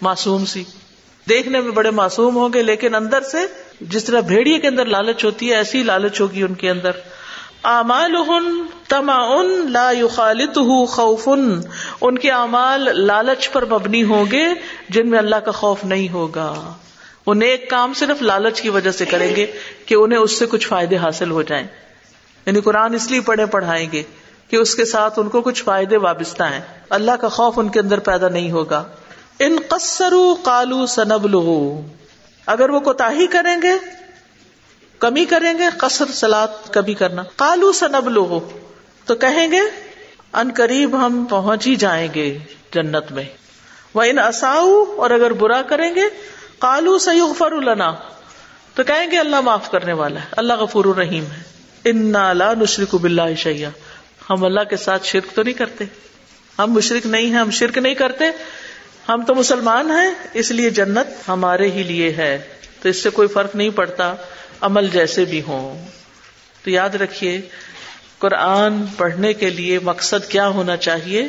معصوم 0.00 0.44
سی۔ 0.44 0.64
دیکھنے 1.28 1.60
میں 1.60 1.70
بڑے 1.70 1.90
معصوم 1.90 2.36
ہوں 2.36 2.48
گے، 2.54 2.62
لیکن 2.62 2.94
اندر 2.94 3.20
سے 3.20 3.38
جس 3.80 4.04
طرح 4.04 4.20
بھیڑیے 4.20 4.58
کے 4.58 4.68
اندر 4.68 4.86
لالچ 4.86 5.24
ہوتی 5.24 5.50
ہے، 5.50 5.56
ایسی 5.56 5.82
لالچ 5.82 6.20
ہوگی 6.20 6.42
ان 6.42 6.54
کے 6.54 6.70
اندر۔ 6.70 6.90
امال 7.62 8.16
تما 8.88 9.16
ان 9.16 9.72
لا 9.72 9.92
خالت 10.14 10.58
خوف 10.88 11.28
ان 12.00 12.18
کے 12.18 12.30
امال 12.30 13.06
لالچ 13.06 13.50
پر 13.50 13.64
مبنی 13.64 14.02
ہوں 14.02 14.24
گے، 14.30 14.44
جن 14.88 15.10
میں 15.10 15.18
اللہ 15.18 15.36
کا 15.36 15.50
خوف 15.50 15.84
نہیں 15.84 16.08
ہوگا۔ 16.08 16.72
وہ 17.26 17.34
نیک 17.34 17.70
کام 17.70 17.94
صرف 17.94 18.22
لالچ 18.22 18.60
کی 18.60 18.68
وجہ 18.68 18.90
سے 18.90 19.04
کریں 19.04 19.36
گے 19.36 19.52
کہ 19.86 19.94
انہیں 19.94 20.18
اس 20.18 20.38
سے 20.38 20.46
کچھ 20.46 20.68
فائدے 20.68 20.96
حاصل 20.96 21.30
ہو 21.30 21.42
جائیں۔ 21.42 21.66
یعنی 22.46 22.60
قرآن 22.60 22.94
اس 22.94 23.10
لیے 23.10 23.20
پڑھے 23.20 23.46
پڑھائیں 23.46 23.92
گے 23.92 24.02
کہ 24.48 24.56
اس 24.56 24.74
کے 24.74 24.84
ساتھ 24.84 25.18
ان 25.18 25.28
کو 25.28 25.42
کچھ 25.42 25.64
فائدے 25.64 25.96
وابستہ 25.96 26.42
ہیں۔ 26.42 26.60
اللہ 26.90 27.10
کا 27.10 27.28
خوف 27.28 27.58
ان 27.58 27.68
کے 27.68 27.80
اندر 27.80 27.98
پیدا 27.98 28.28
نہیں 28.28 28.50
ہوگا۔ 28.50 28.84
ان 29.38 29.56
قصرو 29.68 30.34
کالو 30.34 30.86
سنب 30.86 31.36
اگر 32.46 32.70
وہ 32.70 32.80
کوتا 32.80 33.10
کریں 33.32 33.62
گے، 33.62 33.72
کمی 34.98 35.24
کریں 35.24 35.58
گے، 35.58 35.64
قصر 35.76 36.04
سلاد 36.12 36.48
کبھی 36.70 36.94
کرنا۔ 36.94 37.22
کالو 37.36 37.72
سنب 37.72 38.08
لو 38.08 38.48
تو 39.04 39.14
کہیں 39.14 39.50
گے، 39.50 39.60
ان 40.32 40.50
قریب 40.56 41.06
ہم 41.06 41.24
پہنچ 41.24 41.66
ہی 41.66 41.76
جائیں 41.76 42.08
گے 42.14 42.38
جنت 42.74 43.12
میں۔ 43.12 43.24
وہ 43.94 44.02
ان 44.02 44.18
اصاؤ 44.18 44.84
اور 44.96 45.10
اگر 45.10 45.32
برا 45.32 45.62
کریں 45.62 45.94
گے 45.94 46.34
کالو 46.58 46.98
سیغفر 46.98 47.52
النا 47.52 47.94
تو 48.74 48.84
کہیں 48.84 49.10
گے 49.10 49.18
اللہ 49.18 49.40
معاف 49.40 49.70
کرنے 49.70 49.92
والا 49.92 50.20
ہے۔ 50.20 50.26
اللہ 50.30 50.52
غفور 50.52 50.84
الرحیم 50.84 51.24
ہے۔ 51.24 51.42
ان 51.84 52.12
نشرک 52.58 52.94
بلّہ 52.94 53.34
شیا 53.34 53.70
ہم 54.30 54.44
اللہ 54.44 54.60
کے 54.70 54.76
ساتھ 54.76 55.06
شرک 55.06 55.36
تو 55.36 55.42
نہیں 55.42 55.54
کرتے۔ 55.54 55.84
ہم 56.58 56.72
مشرق 56.72 57.06
نہیں 57.06 57.26
ہیں، 57.26 57.38
ہم 57.38 57.50
شرک 57.50 57.78
نہیں 57.78 57.94
کرتے۔ 57.94 58.24
ہم 59.08 59.24
تو 59.24 59.34
مسلمان 59.34 59.90
ہیں، 59.90 60.10
اس 60.34 60.50
لیے 60.50 60.70
جنت 60.70 61.28
ہمارے 61.28 61.70
ہی 61.70 61.82
لیے 61.82 62.12
ہے۔ 62.12 62.42
تو 62.82 62.88
اس 62.88 63.02
سے 63.02 63.10
کوئی 63.10 63.28
فرق 63.28 63.56
نہیں 63.56 63.70
پڑتا، 63.70 64.14
عمل 64.60 64.88
جیسے 64.88 65.24
بھی 65.24 65.42
ہوں۔ 65.42 65.86
تو 66.64 66.70
یاد 66.70 66.88
رکھیے، 66.88 67.40
قرآن 68.18 68.86
پڑھنے 68.96 69.32
کے 69.32 69.50
لیے 69.50 69.78
مقصد 69.78 70.30
کیا 70.30 70.48
ہونا 70.48 70.76
چاہیے؟ 70.76 71.28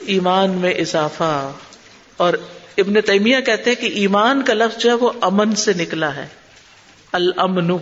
ایمان 0.00 0.50
میں 0.50 0.74
اضافہ۔ 0.74 1.52
اور 2.16 2.34
ابن 2.78 3.00
تیمیہ 3.00 3.40
کہتے 3.40 3.70
ہیں 3.70 3.82
کہ 3.82 3.86
ایمان 3.86 4.42
کا 4.42 4.54
لفظ 4.54 4.78
جو 4.82 4.90
ہے 4.90 4.94
وہ 4.94 5.10
امن 5.20 5.54
سے 5.54 5.72
نکلا 5.72 6.16
ہے۔ 6.16 6.26
المن 7.12 7.76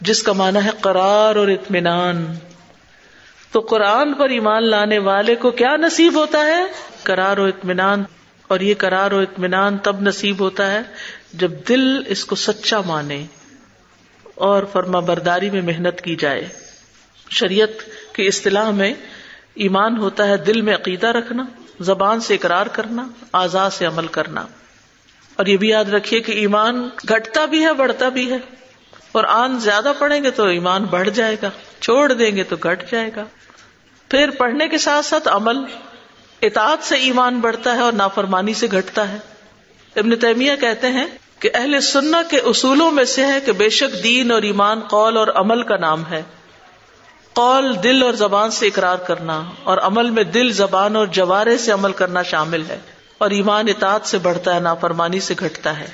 جس 0.00 0.22
کا 0.22 0.32
معنی 0.32 0.58
ہے 0.64 0.70
قرار 0.80 1.36
اور 1.36 1.48
اطمینان۔ 1.48 2.34
تو 3.52 3.60
قرآن 3.60 4.14
پر 4.14 4.28
ایمان 4.28 4.68
لانے 4.68 4.98
والے 4.98 5.34
کو 5.34 5.50
کیا 5.50 5.76
نصیب 5.76 6.14
ہوتا 6.14 6.46
ہے؟ 6.46 6.64
کرار 7.02 7.38
و 7.38 7.44
اطمینان۔ 7.44 8.04
اور 8.48 8.60
یہ 8.60 8.74
کرار 8.74 9.12
و 9.12 9.18
اطمینان 9.18 9.78
تب 9.78 10.00
نصیب 10.00 10.40
ہوتا 10.40 10.70
ہے 10.72 10.80
جب 11.32 11.50
دل 11.68 12.02
اس 12.06 12.24
کو 12.24 12.36
سچا 12.36 12.80
مانے 12.80 13.26
اور 14.34 14.62
فرما 14.72 15.00
برداری 15.00 15.50
میں 15.50 15.62
محنت 15.62 16.00
کی 16.00 16.16
جائے۔ 16.16 16.48
شریعت 17.30 17.68
کی 18.14 18.26
اصطلاح 18.26 18.70
میں 18.70 18.94
ایمان 19.54 19.96
ہوتا 19.98 20.28
ہے 20.28 20.36
دل 20.36 20.60
میں 20.60 20.74
عقیدہ 20.74 21.06
رکھنا۔ 21.06 21.44
زبان 21.80 22.20
سے 22.20 22.34
اقرار 22.34 22.66
کرنا 22.66 23.08
آزاد 23.32 23.70
سے 23.70 23.86
عمل 23.86 24.06
کرنا۔ 24.06 24.46
اور 25.36 25.46
یہ 25.46 25.56
بھی 25.56 25.68
یاد 25.68 25.84
رکھیے 25.84 26.20
کہ 26.20 26.32
ایمان 26.32 26.88
گھٹتا 27.08 27.44
بھی 27.44 27.64
ہے، 27.64 27.72
بڑھتا 27.72 28.08
بھی 28.08 28.32
ہے۔ 28.32 28.38
اور 29.12 29.24
آن 29.24 29.58
زیادہ 29.58 29.92
پڑھیں 29.98 30.24
گے 30.24 30.30
تو 30.30 30.44
ایمان 30.44 30.84
بڑھ 30.84 31.10
جائے 31.10 31.36
گا، 31.42 31.50
چھوڑ 31.80 32.12
دیں 32.12 32.36
گے 32.36 32.42
تو 32.42 32.56
گھٹ 32.62 32.90
جائے 32.90 33.10
گا۔ 33.16 33.24
پھر 34.10 34.30
پڑھنے 34.30 34.68
کے 34.68 34.78
ساتھ 34.78 35.06
ساتھ 35.06 35.28
عمل، 35.28 35.56
اطاعت 36.42 36.78
سے 36.84 36.96
ایمان 36.96 37.40
بڑھتا 37.40 37.74
ہے 37.74 37.80
اور 37.80 37.92
نافرمانی 37.92 38.54
سے 38.54 38.66
گھٹتا 38.72 39.08
ہے۔ 39.08 39.18
ابن 39.96 40.16
تیمیہ 40.16 40.52
کہتے 40.60 40.88
ہیں 40.88 41.06
کہ 41.38 41.50
اہل 41.54 41.80
سننا 41.80 42.22
کے 42.30 42.38
اصولوں 42.38 42.90
میں 42.90 43.04
سے 43.04 43.26
ہے 43.26 43.40
کہ 43.40 43.52
بے 43.52 43.68
شک 43.68 44.04
دین 44.04 44.30
اور 44.30 44.42
ایمان 44.42 44.80
قول 44.80 45.16
اور 45.16 45.28
عمل 45.28 45.62
کا 45.62 45.76
نام 45.76 46.02
ہے۔ 46.10 46.22
قول 47.38 47.76
دل 47.82 48.02
اور 48.02 48.12
زبان 48.12 48.50
سے 48.50 48.66
اقرار 48.66 48.96
کرنا 48.96 49.42
اور 49.64 49.78
عمل 49.78 50.10
میں 50.10 50.24
دل، 50.24 50.52
زبان 50.52 50.96
اور 50.96 51.06
جوارے 51.06 51.58
سے 51.58 51.72
عمل 51.72 51.92
کرنا 51.92 52.22
شامل 52.22 52.62
ہے 52.68 52.78
اور 53.18 53.30
ایمان 53.30 53.68
اطاعت 53.68 54.06
سے 54.06 54.18
بڑھتا 54.18 54.54
ہے، 54.54 54.60
نافرمانی 54.60 55.20
سے 55.20 55.34
گھٹتا 55.38 55.80
ہے۔ 55.80 55.86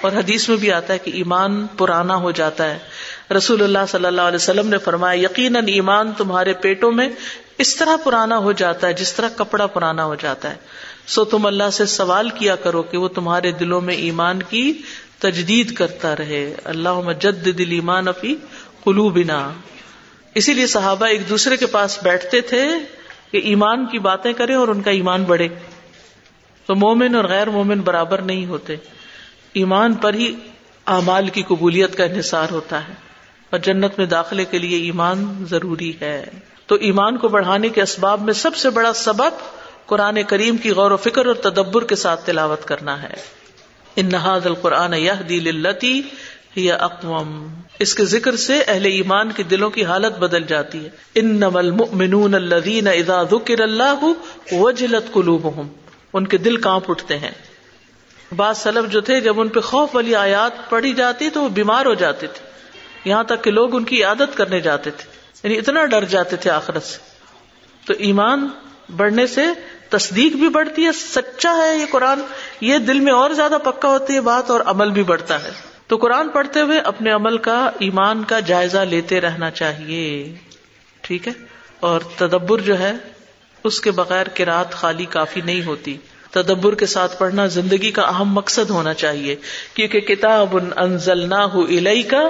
اور 0.00 0.12
حدیث 0.12 0.48
میں 0.48 0.56
بھی 0.56 0.72
آتا 0.72 0.92
ہے 0.92 0.98
کہ 0.98 1.10
ایمان 1.14 1.66
پرانا 1.66 2.16
ہو 2.16 2.30
جاتا 2.30 2.70
ہے۔ 2.70 2.78
رسول 3.36 3.62
اللہ 3.62 3.78
صلی 3.88 4.06
اللہ 4.06 4.20
علیہ 4.20 4.36
وسلم 4.36 4.68
نے 4.68 4.78
فرمایا، 4.78 5.20
یقیناً 5.20 5.68
ایمان 5.68 6.12
تمہارے 6.12 6.52
پیٹوں 6.52 6.92
میں 6.92 7.08
اس 7.58 7.76
طرح 7.76 7.96
پرانا 8.04 8.38
ہو 8.38 8.52
جاتا 8.52 8.86
ہے 8.86 8.92
جس 8.92 9.12
طرح 9.12 9.28
کپڑا 9.36 9.66
پرانا 9.66 10.04
ہو 10.04 10.14
جاتا 10.14 10.50
ہے۔ 10.50 10.56
سو 11.06 11.24
تم 11.24 11.46
اللہ 11.46 11.70
سے 11.72 11.86
سوال 11.86 12.30
کیا 12.30 12.56
کرو 12.56 12.82
کہ 12.82 12.98
وہ 12.98 13.08
تمہارے 13.08 13.52
دلوں 13.52 13.80
میں 13.80 13.94
ایمان 13.94 14.42
کی 14.42 14.82
تجدید 15.18 15.74
کرتا 15.74 16.16
رہے۔ 16.16 16.54
اللہ 16.64 16.94
مجد 16.94 17.46
دل 17.46 17.70
ایمان 17.70 18.08
افی 18.08 18.34
کلو 18.84 19.08
بنا 19.08 19.52
اسی 20.34 20.54
لیے 20.54 20.66
صحابہ 20.66 21.06
ایک 21.06 21.28
دوسرے 21.28 21.56
کے 21.56 21.66
پاس 21.66 22.02
بیٹھتے 22.02 22.40
تھے 22.40 22.68
کہ 23.30 23.36
ایمان 23.36 23.86
کی 23.86 23.98
باتیں 23.98 24.32
کریں 24.32 24.54
اور 24.54 24.68
ان 24.68 24.82
کا 24.82 24.90
ایمان 24.90 25.24
بڑھے۔ 25.24 25.48
تو 26.66 26.74
مومن 26.74 27.14
اور 27.14 27.24
غیر 27.24 27.50
مومن 27.50 27.80
برابر 27.80 28.20
نہیں 28.20 28.46
ہوتے۔ 28.46 28.76
ایمان 29.52 29.94
پر 29.94 30.14
ہی 30.14 30.36
اعمال 30.86 31.28
کی 31.28 31.42
قبولیت 31.42 31.96
کا 31.96 32.04
انحصار 32.04 32.46
ہوتا 32.50 32.88
ہے۔ 32.88 32.92
اور 33.50 33.60
جنت 33.60 33.98
میں 33.98 34.06
داخلے 34.06 34.44
کے 34.44 34.58
لیے 34.58 34.78
ایمان 34.78 35.44
ضروری 35.50 35.92
ہے۔ 36.00 36.24
تو 36.66 36.74
ایمان 36.74 37.16
کو 37.16 37.28
بڑھانے 37.28 37.68
کے 37.68 37.82
اسباب 37.82 38.20
میں 38.20 38.34
سب 38.34 38.56
سے 38.56 38.70
بڑا 38.70 38.92
سبق 38.92 39.42
قرآن 39.86 40.22
کریم 40.22 40.56
کی 40.56 40.70
غور 40.70 40.90
و 40.90 40.96
فکر 40.96 41.26
اور 41.26 41.34
تدبر 41.34 41.84
کے 41.84 41.96
ساتھ 41.96 42.26
تلاوت 42.26 42.64
کرنا 42.64 43.02
ہے۔ 43.02 43.14
ان 43.96 44.08
نہاد 44.12 44.46
القرآن 44.46 44.94
یہ 44.94 45.12
دل 45.28 45.48
یا 46.56 46.76
اقوام 46.76 47.54
اس 47.78 47.94
کے 47.94 48.04
ذکر 48.04 48.36
سے 48.36 48.62
اہل 48.66 48.84
ایمان 48.84 49.32
کے 49.32 49.42
دلوں 49.42 49.70
کی 49.70 49.84
حالت 49.84 50.18
بدل 50.18 50.42
جاتی 50.42 50.84
ہے۔ 50.84 50.90
ان 51.14 51.36
نمل 51.36 51.70
منون 51.70 52.34
الدین 52.34 52.84
ذکر 53.06 53.60
اللہ 53.60 54.04
وجلت 54.52 55.12
قلوبہم۔ 55.12 55.68
ان 56.12 56.26
کے 56.26 56.38
دل 56.38 56.56
کانپ 56.56 56.90
اٹھتے 56.90 57.18
ہیں۔ 57.18 57.30
بعض 58.36 58.58
سلف 58.58 58.92
جو 58.92 59.00
تھے، 59.00 59.20
جب 59.20 59.40
ان 59.40 59.48
پہ 59.48 59.60
خوف 59.60 59.96
والی 59.96 60.14
آیات 60.14 60.70
پڑھی 60.70 60.92
جاتی 60.92 61.30
تو 61.30 61.42
وہ 61.42 61.48
بیمار 61.48 61.86
ہو 61.86 61.94
جاتے 61.94 62.26
تھے۔ 62.26 62.46
یہاں 63.04 63.24
تک 63.24 63.44
کہ 63.44 63.50
لوگ 63.50 63.76
ان 63.76 63.84
کی 63.84 64.04
عادت 64.04 64.36
کرنے 64.36 64.60
جاتے 64.60 64.90
تھے۔ 64.90 65.10
یعنی 65.42 65.58
اتنا 65.58 65.84
ڈر 65.84 66.04
جاتے 66.04 66.36
تھے 66.36 66.50
آخرت 66.50 66.82
سے۔ 66.82 66.98
تو 67.86 67.94
ایمان 67.98 68.48
بڑھنے 68.96 69.26
سے 69.26 69.42
تصدیق 69.88 70.36
بھی 70.36 70.48
بڑھتی 70.48 70.84
ہے، 70.84 70.92
سچا 70.92 71.56
ہے 71.56 71.78
یہ 71.78 71.84
قرآن۔ 71.90 72.20
یہ 72.60 72.78
دل 72.78 73.00
میں 73.00 73.12
اور 73.12 73.30
زیادہ 73.30 73.58
پکا 73.64 73.88
ہوتی 73.88 74.14
ہے 74.14 74.20
بات 74.20 74.50
اور 74.50 74.60
عمل 74.60 74.90
بھی 74.90 75.02
بڑھتا 75.02 75.42
ہے۔ 75.42 75.73
تو 75.86 75.96
قرآن 75.96 76.28
پڑھتے 76.28 76.60
ہوئے 76.60 76.78
اپنے 76.78 77.10
عمل 77.10 77.38
کا، 77.38 77.70
ایمان 77.78 78.24
کا 78.24 78.40
جائزہ 78.40 78.78
لیتے 78.78 79.20
رہنا 79.20 79.50
چاہیے۔ 79.50 80.34
ٹھیک 81.00 81.28
ہے؟ 81.28 81.32
اور 81.80 82.00
تدبر 82.16 82.58
جو 82.58 82.78
ہے، 82.78 82.92
اس 83.64 83.80
کے 83.80 83.90
بغیر 83.90 84.26
کراط 84.34 84.72
خالی 84.72 85.04
کافی 85.04 85.40
نہیں 85.40 85.62
ہوتی۔ 85.62 85.96
تدبر 86.30 86.74
کے 86.74 86.86
ساتھ 86.86 87.18
پڑھنا 87.18 87.46
زندگی 87.46 87.90
کا 87.90 88.02
اہم 88.02 88.32
مقصد 88.32 88.70
ہونا 88.70 88.94
چاہیے۔ 88.94 89.36
کیونکہ 89.74 90.00
کتاب 90.00 90.56
ان 90.56 90.70
انزل 90.76 91.28
نہ 91.28 92.02
کا 92.02 92.28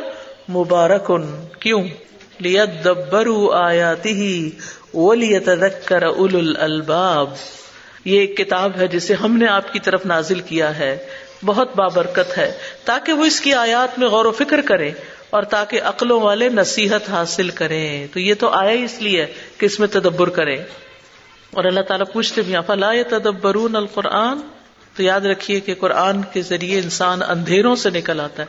مبارک 0.49 1.11
ان 1.11 1.47
کیوں 1.61 1.85
الباب 6.57 7.31
یہ 8.05 8.21
ایک 8.21 8.37
کتاب 8.37 8.73
ہے 8.77 8.87
جسے 8.87 9.15
ہم 9.15 9.37
نے 9.37 9.47
آپ 9.47 9.73
کی 9.73 9.81
طرف 9.81 10.07
نازل 10.07 10.41
کیا 10.41 10.79
ہے۔ 10.79 10.99
بہت 11.45 11.77
بابرکت 11.77 12.39
ہے 12.39 12.53
تاکہ 12.85 13.13
وہ 13.13 13.25
اس 13.25 13.41
کی 13.41 13.53
آیات 13.53 13.99
میں 13.99 14.09
غور 14.09 14.25
و 14.25 14.33
فکر 14.33 14.61
کرے 14.61 14.91
اور 15.31 15.43
تاکہ 15.43 15.83
عقلوں 15.83 16.21
والے 16.21 16.49
نصیحت 16.49 17.11
حاصل 17.11 17.49
کریں 17.49 18.07
تو 18.13 18.21
یہ 18.21 18.35
تو 18.35 18.49
آیا 18.49 18.71
ہی 18.71 18.85
اس 18.85 19.03
لیے 19.03 19.27
کہ 19.59 19.67
اس 19.67 19.81
میں 19.81 19.89
تدبر 19.89 20.29
کرے۔ 20.29 20.55
اور 21.51 21.65
اللہ 21.65 21.81
تعالیٰ 21.81 22.13
پوچھتے 22.13 22.43
بھی 22.43 22.55
فلا 22.67 22.93
تدبرون 23.09 23.77
القرآن؟ 23.77 24.39
تو 24.97 25.03
یاد 25.03 25.21
رکھیے 25.21 25.61
کہ 25.61 25.75
قرآن 25.75 26.23
کے 26.33 26.43
ذریعے 26.43 26.81
انسان 26.81 27.23
اندھیروں 27.23 27.77
سے 27.77 27.91
نکل 27.91 28.21
آتا 28.21 28.43
ہے۔ 28.43 28.47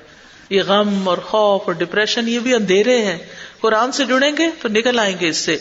یہ 0.49 0.63
غم 0.63 1.09
اور 1.09 1.17
خوف 1.17 1.61
اور 1.65 1.73
ڈپریشن 1.73 2.27
یہ 2.27 2.39
بھی 2.39 2.53
اندھیرے 2.53 2.97
ہیں۔ 2.97 3.17
قرآن 3.59 3.91
سے 3.91 4.05
جڑیں 4.05 4.31
گے 4.37 4.47
تو 4.61 4.67
نکل 4.67 4.99
آئیں 4.99 5.15
گے 5.19 5.27
اس 5.27 5.37
سے۔ 5.37 5.57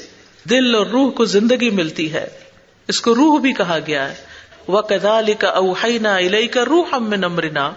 دل 0.51 0.75
اور 0.75 0.87
روح 0.87 1.11
کو 1.11 1.25
زندگی 1.25 1.71
ملتی 1.71 2.13
ہے۔ 2.13 2.27
اس 2.89 3.01
کو 3.01 3.15
روح 3.15 3.41
بھی 3.41 3.53
کہا 3.53 3.79
گیا 3.87 4.11
ہے۔ 4.11 4.34
وہ 4.69 4.83
کدا 4.83 5.21
کا 5.39 5.49
اوہائی 5.49 5.99
نہ 5.99 6.09
الئی 6.09 6.49
کا 6.49 6.65
روح 6.65 6.85
ہم 6.93 7.15
نمرنا 7.15 7.71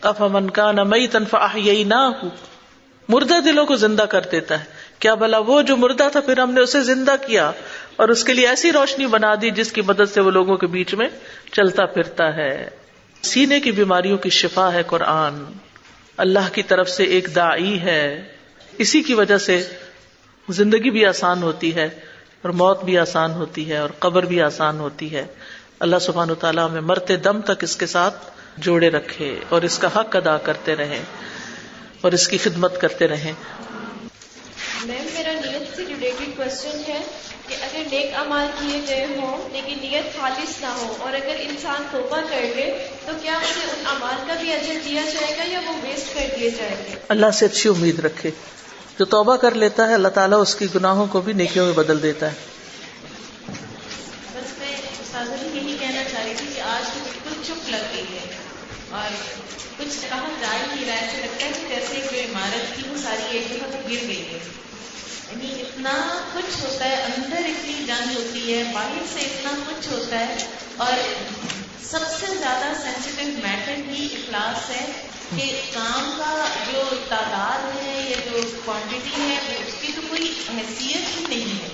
اف 0.00 0.22
امن 0.22 0.50
کا 0.50 0.72
نہ 0.72 0.82
مئی 0.82 1.06
تنفا 1.06 1.46
نہ 1.86 2.10
مردہ 3.08 3.34
دلوں 3.44 3.66
کو 3.66 3.76
زندہ 3.76 4.02
کر 4.02 4.20
دیتا 4.32 4.60
ہے۔ 4.60 4.64
کیا 4.98 5.14
بلا 5.14 5.38
وہ 5.38 5.62
جو 5.62 5.76
مردہ 5.76 6.08
تھا 6.12 6.20
پھر 6.20 6.38
ہم 6.38 6.50
نے 6.50 6.60
اسے 6.60 6.80
زندہ 6.80 7.14
کیا 7.26 7.52
اور 7.96 8.08
اس 8.08 8.24
کے 8.24 8.34
لیے 8.34 8.48
ایسی 8.48 8.72
روشنی 8.72 9.06
بنا 9.06 9.34
دی 9.34 9.50
جس 9.50 9.72
کی 9.72 9.80
مدد 9.80 10.14
سے 10.14 10.20
وہ 10.20 10.30
لوگوں 10.30 10.56
کے 10.56 10.66
بیچ 10.66 10.94
میں 10.94 11.08
چلتا 11.52 11.86
پھرتا 11.86 12.36
ہے۔ 12.36 12.68
سینے 13.22 13.60
کی 13.60 13.72
بیماریوں 13.72 14.18
کی 14.18 14.30
شفا 14.30 14.72
ہے 14.72 14.82
قرآن۔ 14.86 15.44
اللہ 16.16 16.52
کی 16.52 16.62
طرف 16.62 16.88
سے 16.88 17.04
ایک 17.04 17.34
دائی 17.34 17.80
ہے۔ 17.80 18.22
اسی 18.78 19.02
کی 19.02 19.14
وجہ 19.14 19.38
سے 19.38 19.68
زندگی 20.48 20.90
بھی 20.90 21.06
آسان 21.06 21.42
ہوتی 21.42 21.74
ہے 21.74 21.84
اور 22.42 22.50
موت 22.50 22.84
بھی 22.84 22.98
آسان 22.98 23.32
ہوتی 23.32 23.70
ہے 23.70 23.76
اور 23.76 23.88
قبر 23.98 24.22
بھی 24.22 24.42
آسان 24.42 24.78
ہوتی 24.78 25.14
ہے۔ 25.14 25.26
اللہ 25.80 25.98
سبحان 26.00 26.28
تعالیٰ 26.40 26.70
میں 26.70 26.80
مرتے 26.80 27.16
دم 27.16 27.40
تک 27.40 27.64
اس 27.64 27.76
کے 27.76 27.86
ساتھ 27.86 28.30
جوڑے 28.56 28.90
رکھے 28.90 29.28
اور 29.48 29.62
اس 29.62 29.78
کا 29.78 29.88
حق 29.96 30.16
ادا 30.16 30.36
کرتے 30.38 30.76
رہے 30.76 31.00
اور 32.00 32.12
اس 32.12 32.28
کی 32.28 32.38
خدمت 32.38 32.80
کرتے 32.80 33.08
رہے 33.08 33.32
میم 34.84 35.06
میرا 35.14 35.32
نیت 35.32 35.76
سے 35.76 35.84
ریلیٹڈ 35.86 36.36
کوشچن 36.36 36.82
ہے 36.88 37.00
کہ 37.48 37.54
اگر 37.60 37.82
نیک 37.92 38.14
امال 38.16 38.46
کیے 38.58 38.80
گئے 38.88 39.06
ہوں 39.06 39.48
لیکن 39.52 39.78
نیت 39.80 40.16
خالص 40.20 40.60
نہ 40.60 40.66
ہو 40.66 40.94
اور 40.98 41.12
اگر 41.12 41.36
انسان 41.40 41.82
توبہ 41.90 42.20
کر 42.28 42.44
لے 42.56 42.66
تو 43.06 43.12
کیا 43.22 43.32
اسے 43.42 43.64
ان 43.70 43.86
امال 43.86 44.26
کا 44.26 44.34
بھی 44.40 44.52
اجر 44.52 44.78
دیا 44.84 45.02
جائے 45.14 45.34
گا 45.38 45.42
یا 45.46 45.60
وہ 45.66 45.74
ویسٹ 45.82 46.14
کر 46.14 46.36
دیے 46.40 46.50
جائیں 46.50 46.76
گے؟ 46.76 46.94
اللہ 47.08 47.30
سے 47.30 47.46
اچھی 47.46 47.70
امید 47.70 47.98
رکھے۔ 47.98 48.30
جو 48.98 49.04
توبہ 49.04 49.36
کر 49.36 49.54
لیتا 49.54 49.88
ہے 49.88 49.94
اللہ 49.94 50.08
تعالیٰ 50.08 50.40
اس 50.40 50.54
کی 50.54 50.66
گناہوں 50.74 51.06
کو 51.06 51.20
بھی 51.20 51.32
نیکیوں 51.32 51.64
میں 51.66 51.74
بدل 51.74 52.02
دیتا 52.02 52.26
ہے 52.26 52.54
بس 54.34 54.58
میں 54.58 54.76
یہی 55.54 55.76
کہنا 55.80 56.02
چاہ 56.12 56.15
رہی 56.26 56.34
تھی 56.36 56.46
کہ 56.54 56.60
آج 56.60 56.88
تو 56.94 57.00
بالکل 57.04 57.42
چپ 57.46 57.70
لگ 57.70 57.96
گئی 57.96 58.18
ہے 58.18 58.36
اور 58.90 59.14
کچھ 59.78 59.96
کہا 60.08 60.28
جا 60.40 60.52
ہی 60.52 60.74
نہیں 60.74 60.86
رہا 60.86 60.94
ایسے 60.94 61.16
لگتا 61.16 61.46
ہے 61.46 61.50
کہ 61.52 61.68
جیسے 61.68 62.08
جو 62.12 62.20
عمارت 62.20 62.74
تھی 62.74 62.82
وہ 62.88 62.96
ساری 63.02 63.38
ایک 63.38 63.48
جگہ 63.50 63.66
تو 63.72 63.78
گر 63.84 64.08
گئی 64.08 64.26
ہے۔ 64.32 64.38
یعنی 65.28 65.60
اتنا 65.60 66.24
کچھ 66.34 66.60
ہوتا 66.60 66.84
ہے، 66.84 66.94
اندر 66.94 67.36
اتنی 67.36 67.84
جنگ 67.86 68.16
ہوتی 68.16 68.54
ہے، 68.54 68.62
باہر 68.74 69.02
سے 69.14 69.20
اتنا 69.20 69.50
کچھ 69.66 69.88
ہوتا 69.88 70.18
ہے۔ 70.18 70.36
اور 70.76 70.92
سب 71.84 72.00
سے 72.20 72.26
زیادہ 72.26 72.72
سینسیٹیو 72.82 73.34
میٹر 73.42 73.90
ہی 73.90 74.08
اخلاص 74.12 74.70
ہے 74.70 75.06
کہ 75.36 75.60
کام 75.74 76.14
کا 76.16 76.48
جو 76.72 76.82
تعداد 77.08 77.84
ہے 77.84 78.06
یا 78.08 78.16
جو 78.30 78.40
کوانٹٹی 78.64 79.22
ہے 79.22 79.36
اس 79.66 79.74
کی 79.80 79.92
تو 79.94 80.00
کوئی 80.08 80.34
حیثیت 80.48 81.18
ہی 81.18 81.24
نہیں 81.28 81.62
ہے۔ 81.62 81.68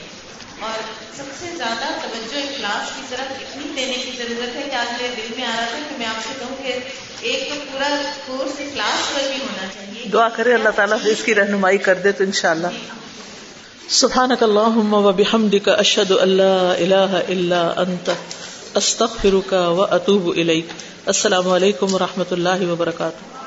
اور 0.62 0.80
سب 1.16 1.22
سے 1.40 1.46
زیادہ 1.56 1.84
توجہ 2.02 2.38
اخلاص 2.38 2.96
کی 2.96 3.02
طرف 3.10 3.30
اتنی 3.30 3.72
دینے 3.76 3.92
کی 3.92 4.10
ضرورت 4.18 4.56
ہے 4.56 4.62
کہ 4.70 4.74
آج 4.74 5.02
میرے 5.02 5.14
دل 5.16 5.34
میں 5.36 5.46
آ 5.46 5.52
رہا 5.56 5.64
تھا 5.64 5.78
کہ 5.90 5.98
میں 5.98 6.06
آپ 6.06 6.22
سے 6.28 6.34
کہوں 6.38 6.56
کہ 6.62 6.78
ایک 7.20 7.48
تو 7.48 7.54
پورا 7.72 8.02
کورس 8.26 8.60
اخلاص 8.60 9.14
پر 9.14 9.20
بھی 9.28 9.36
ہونا 9.36 9.66
چاہیے۔ 9.74 10.08
دعا 10.12 10.28
کرے 10.28 10.54
اللہ 10.54 10.68
تعالیٰ 10.76 10.98
اس 11.04 11.24
کی 11.24 11.34
رہنمائی 11.34 11.78
کر 11.78 11.94
دے 11.94 12.12
تو 12.12 12.24
انشاءاللہ۔ 12.24 12.66
سبحانك 13.88 14.42
اللهم 14.42 14.94
وبحمدك 14.94 15.68
اشهد 15.68 16.10
ان 16.20 16.28
لا 16.28 16.72
اله 16.72 17.20
الا 17.28 17.80
انت 17.82 18.10
استغفرك 18.74 19.52
واتوب 19.52 20.28
اليك 20.28 20.66
السلام 21.06 21.48
علیکم 21.48 21.94
ورحمۃ 21.94 22.30
اللہ 22.30 22.70
وبرکاتہ۔ 22.70 23.41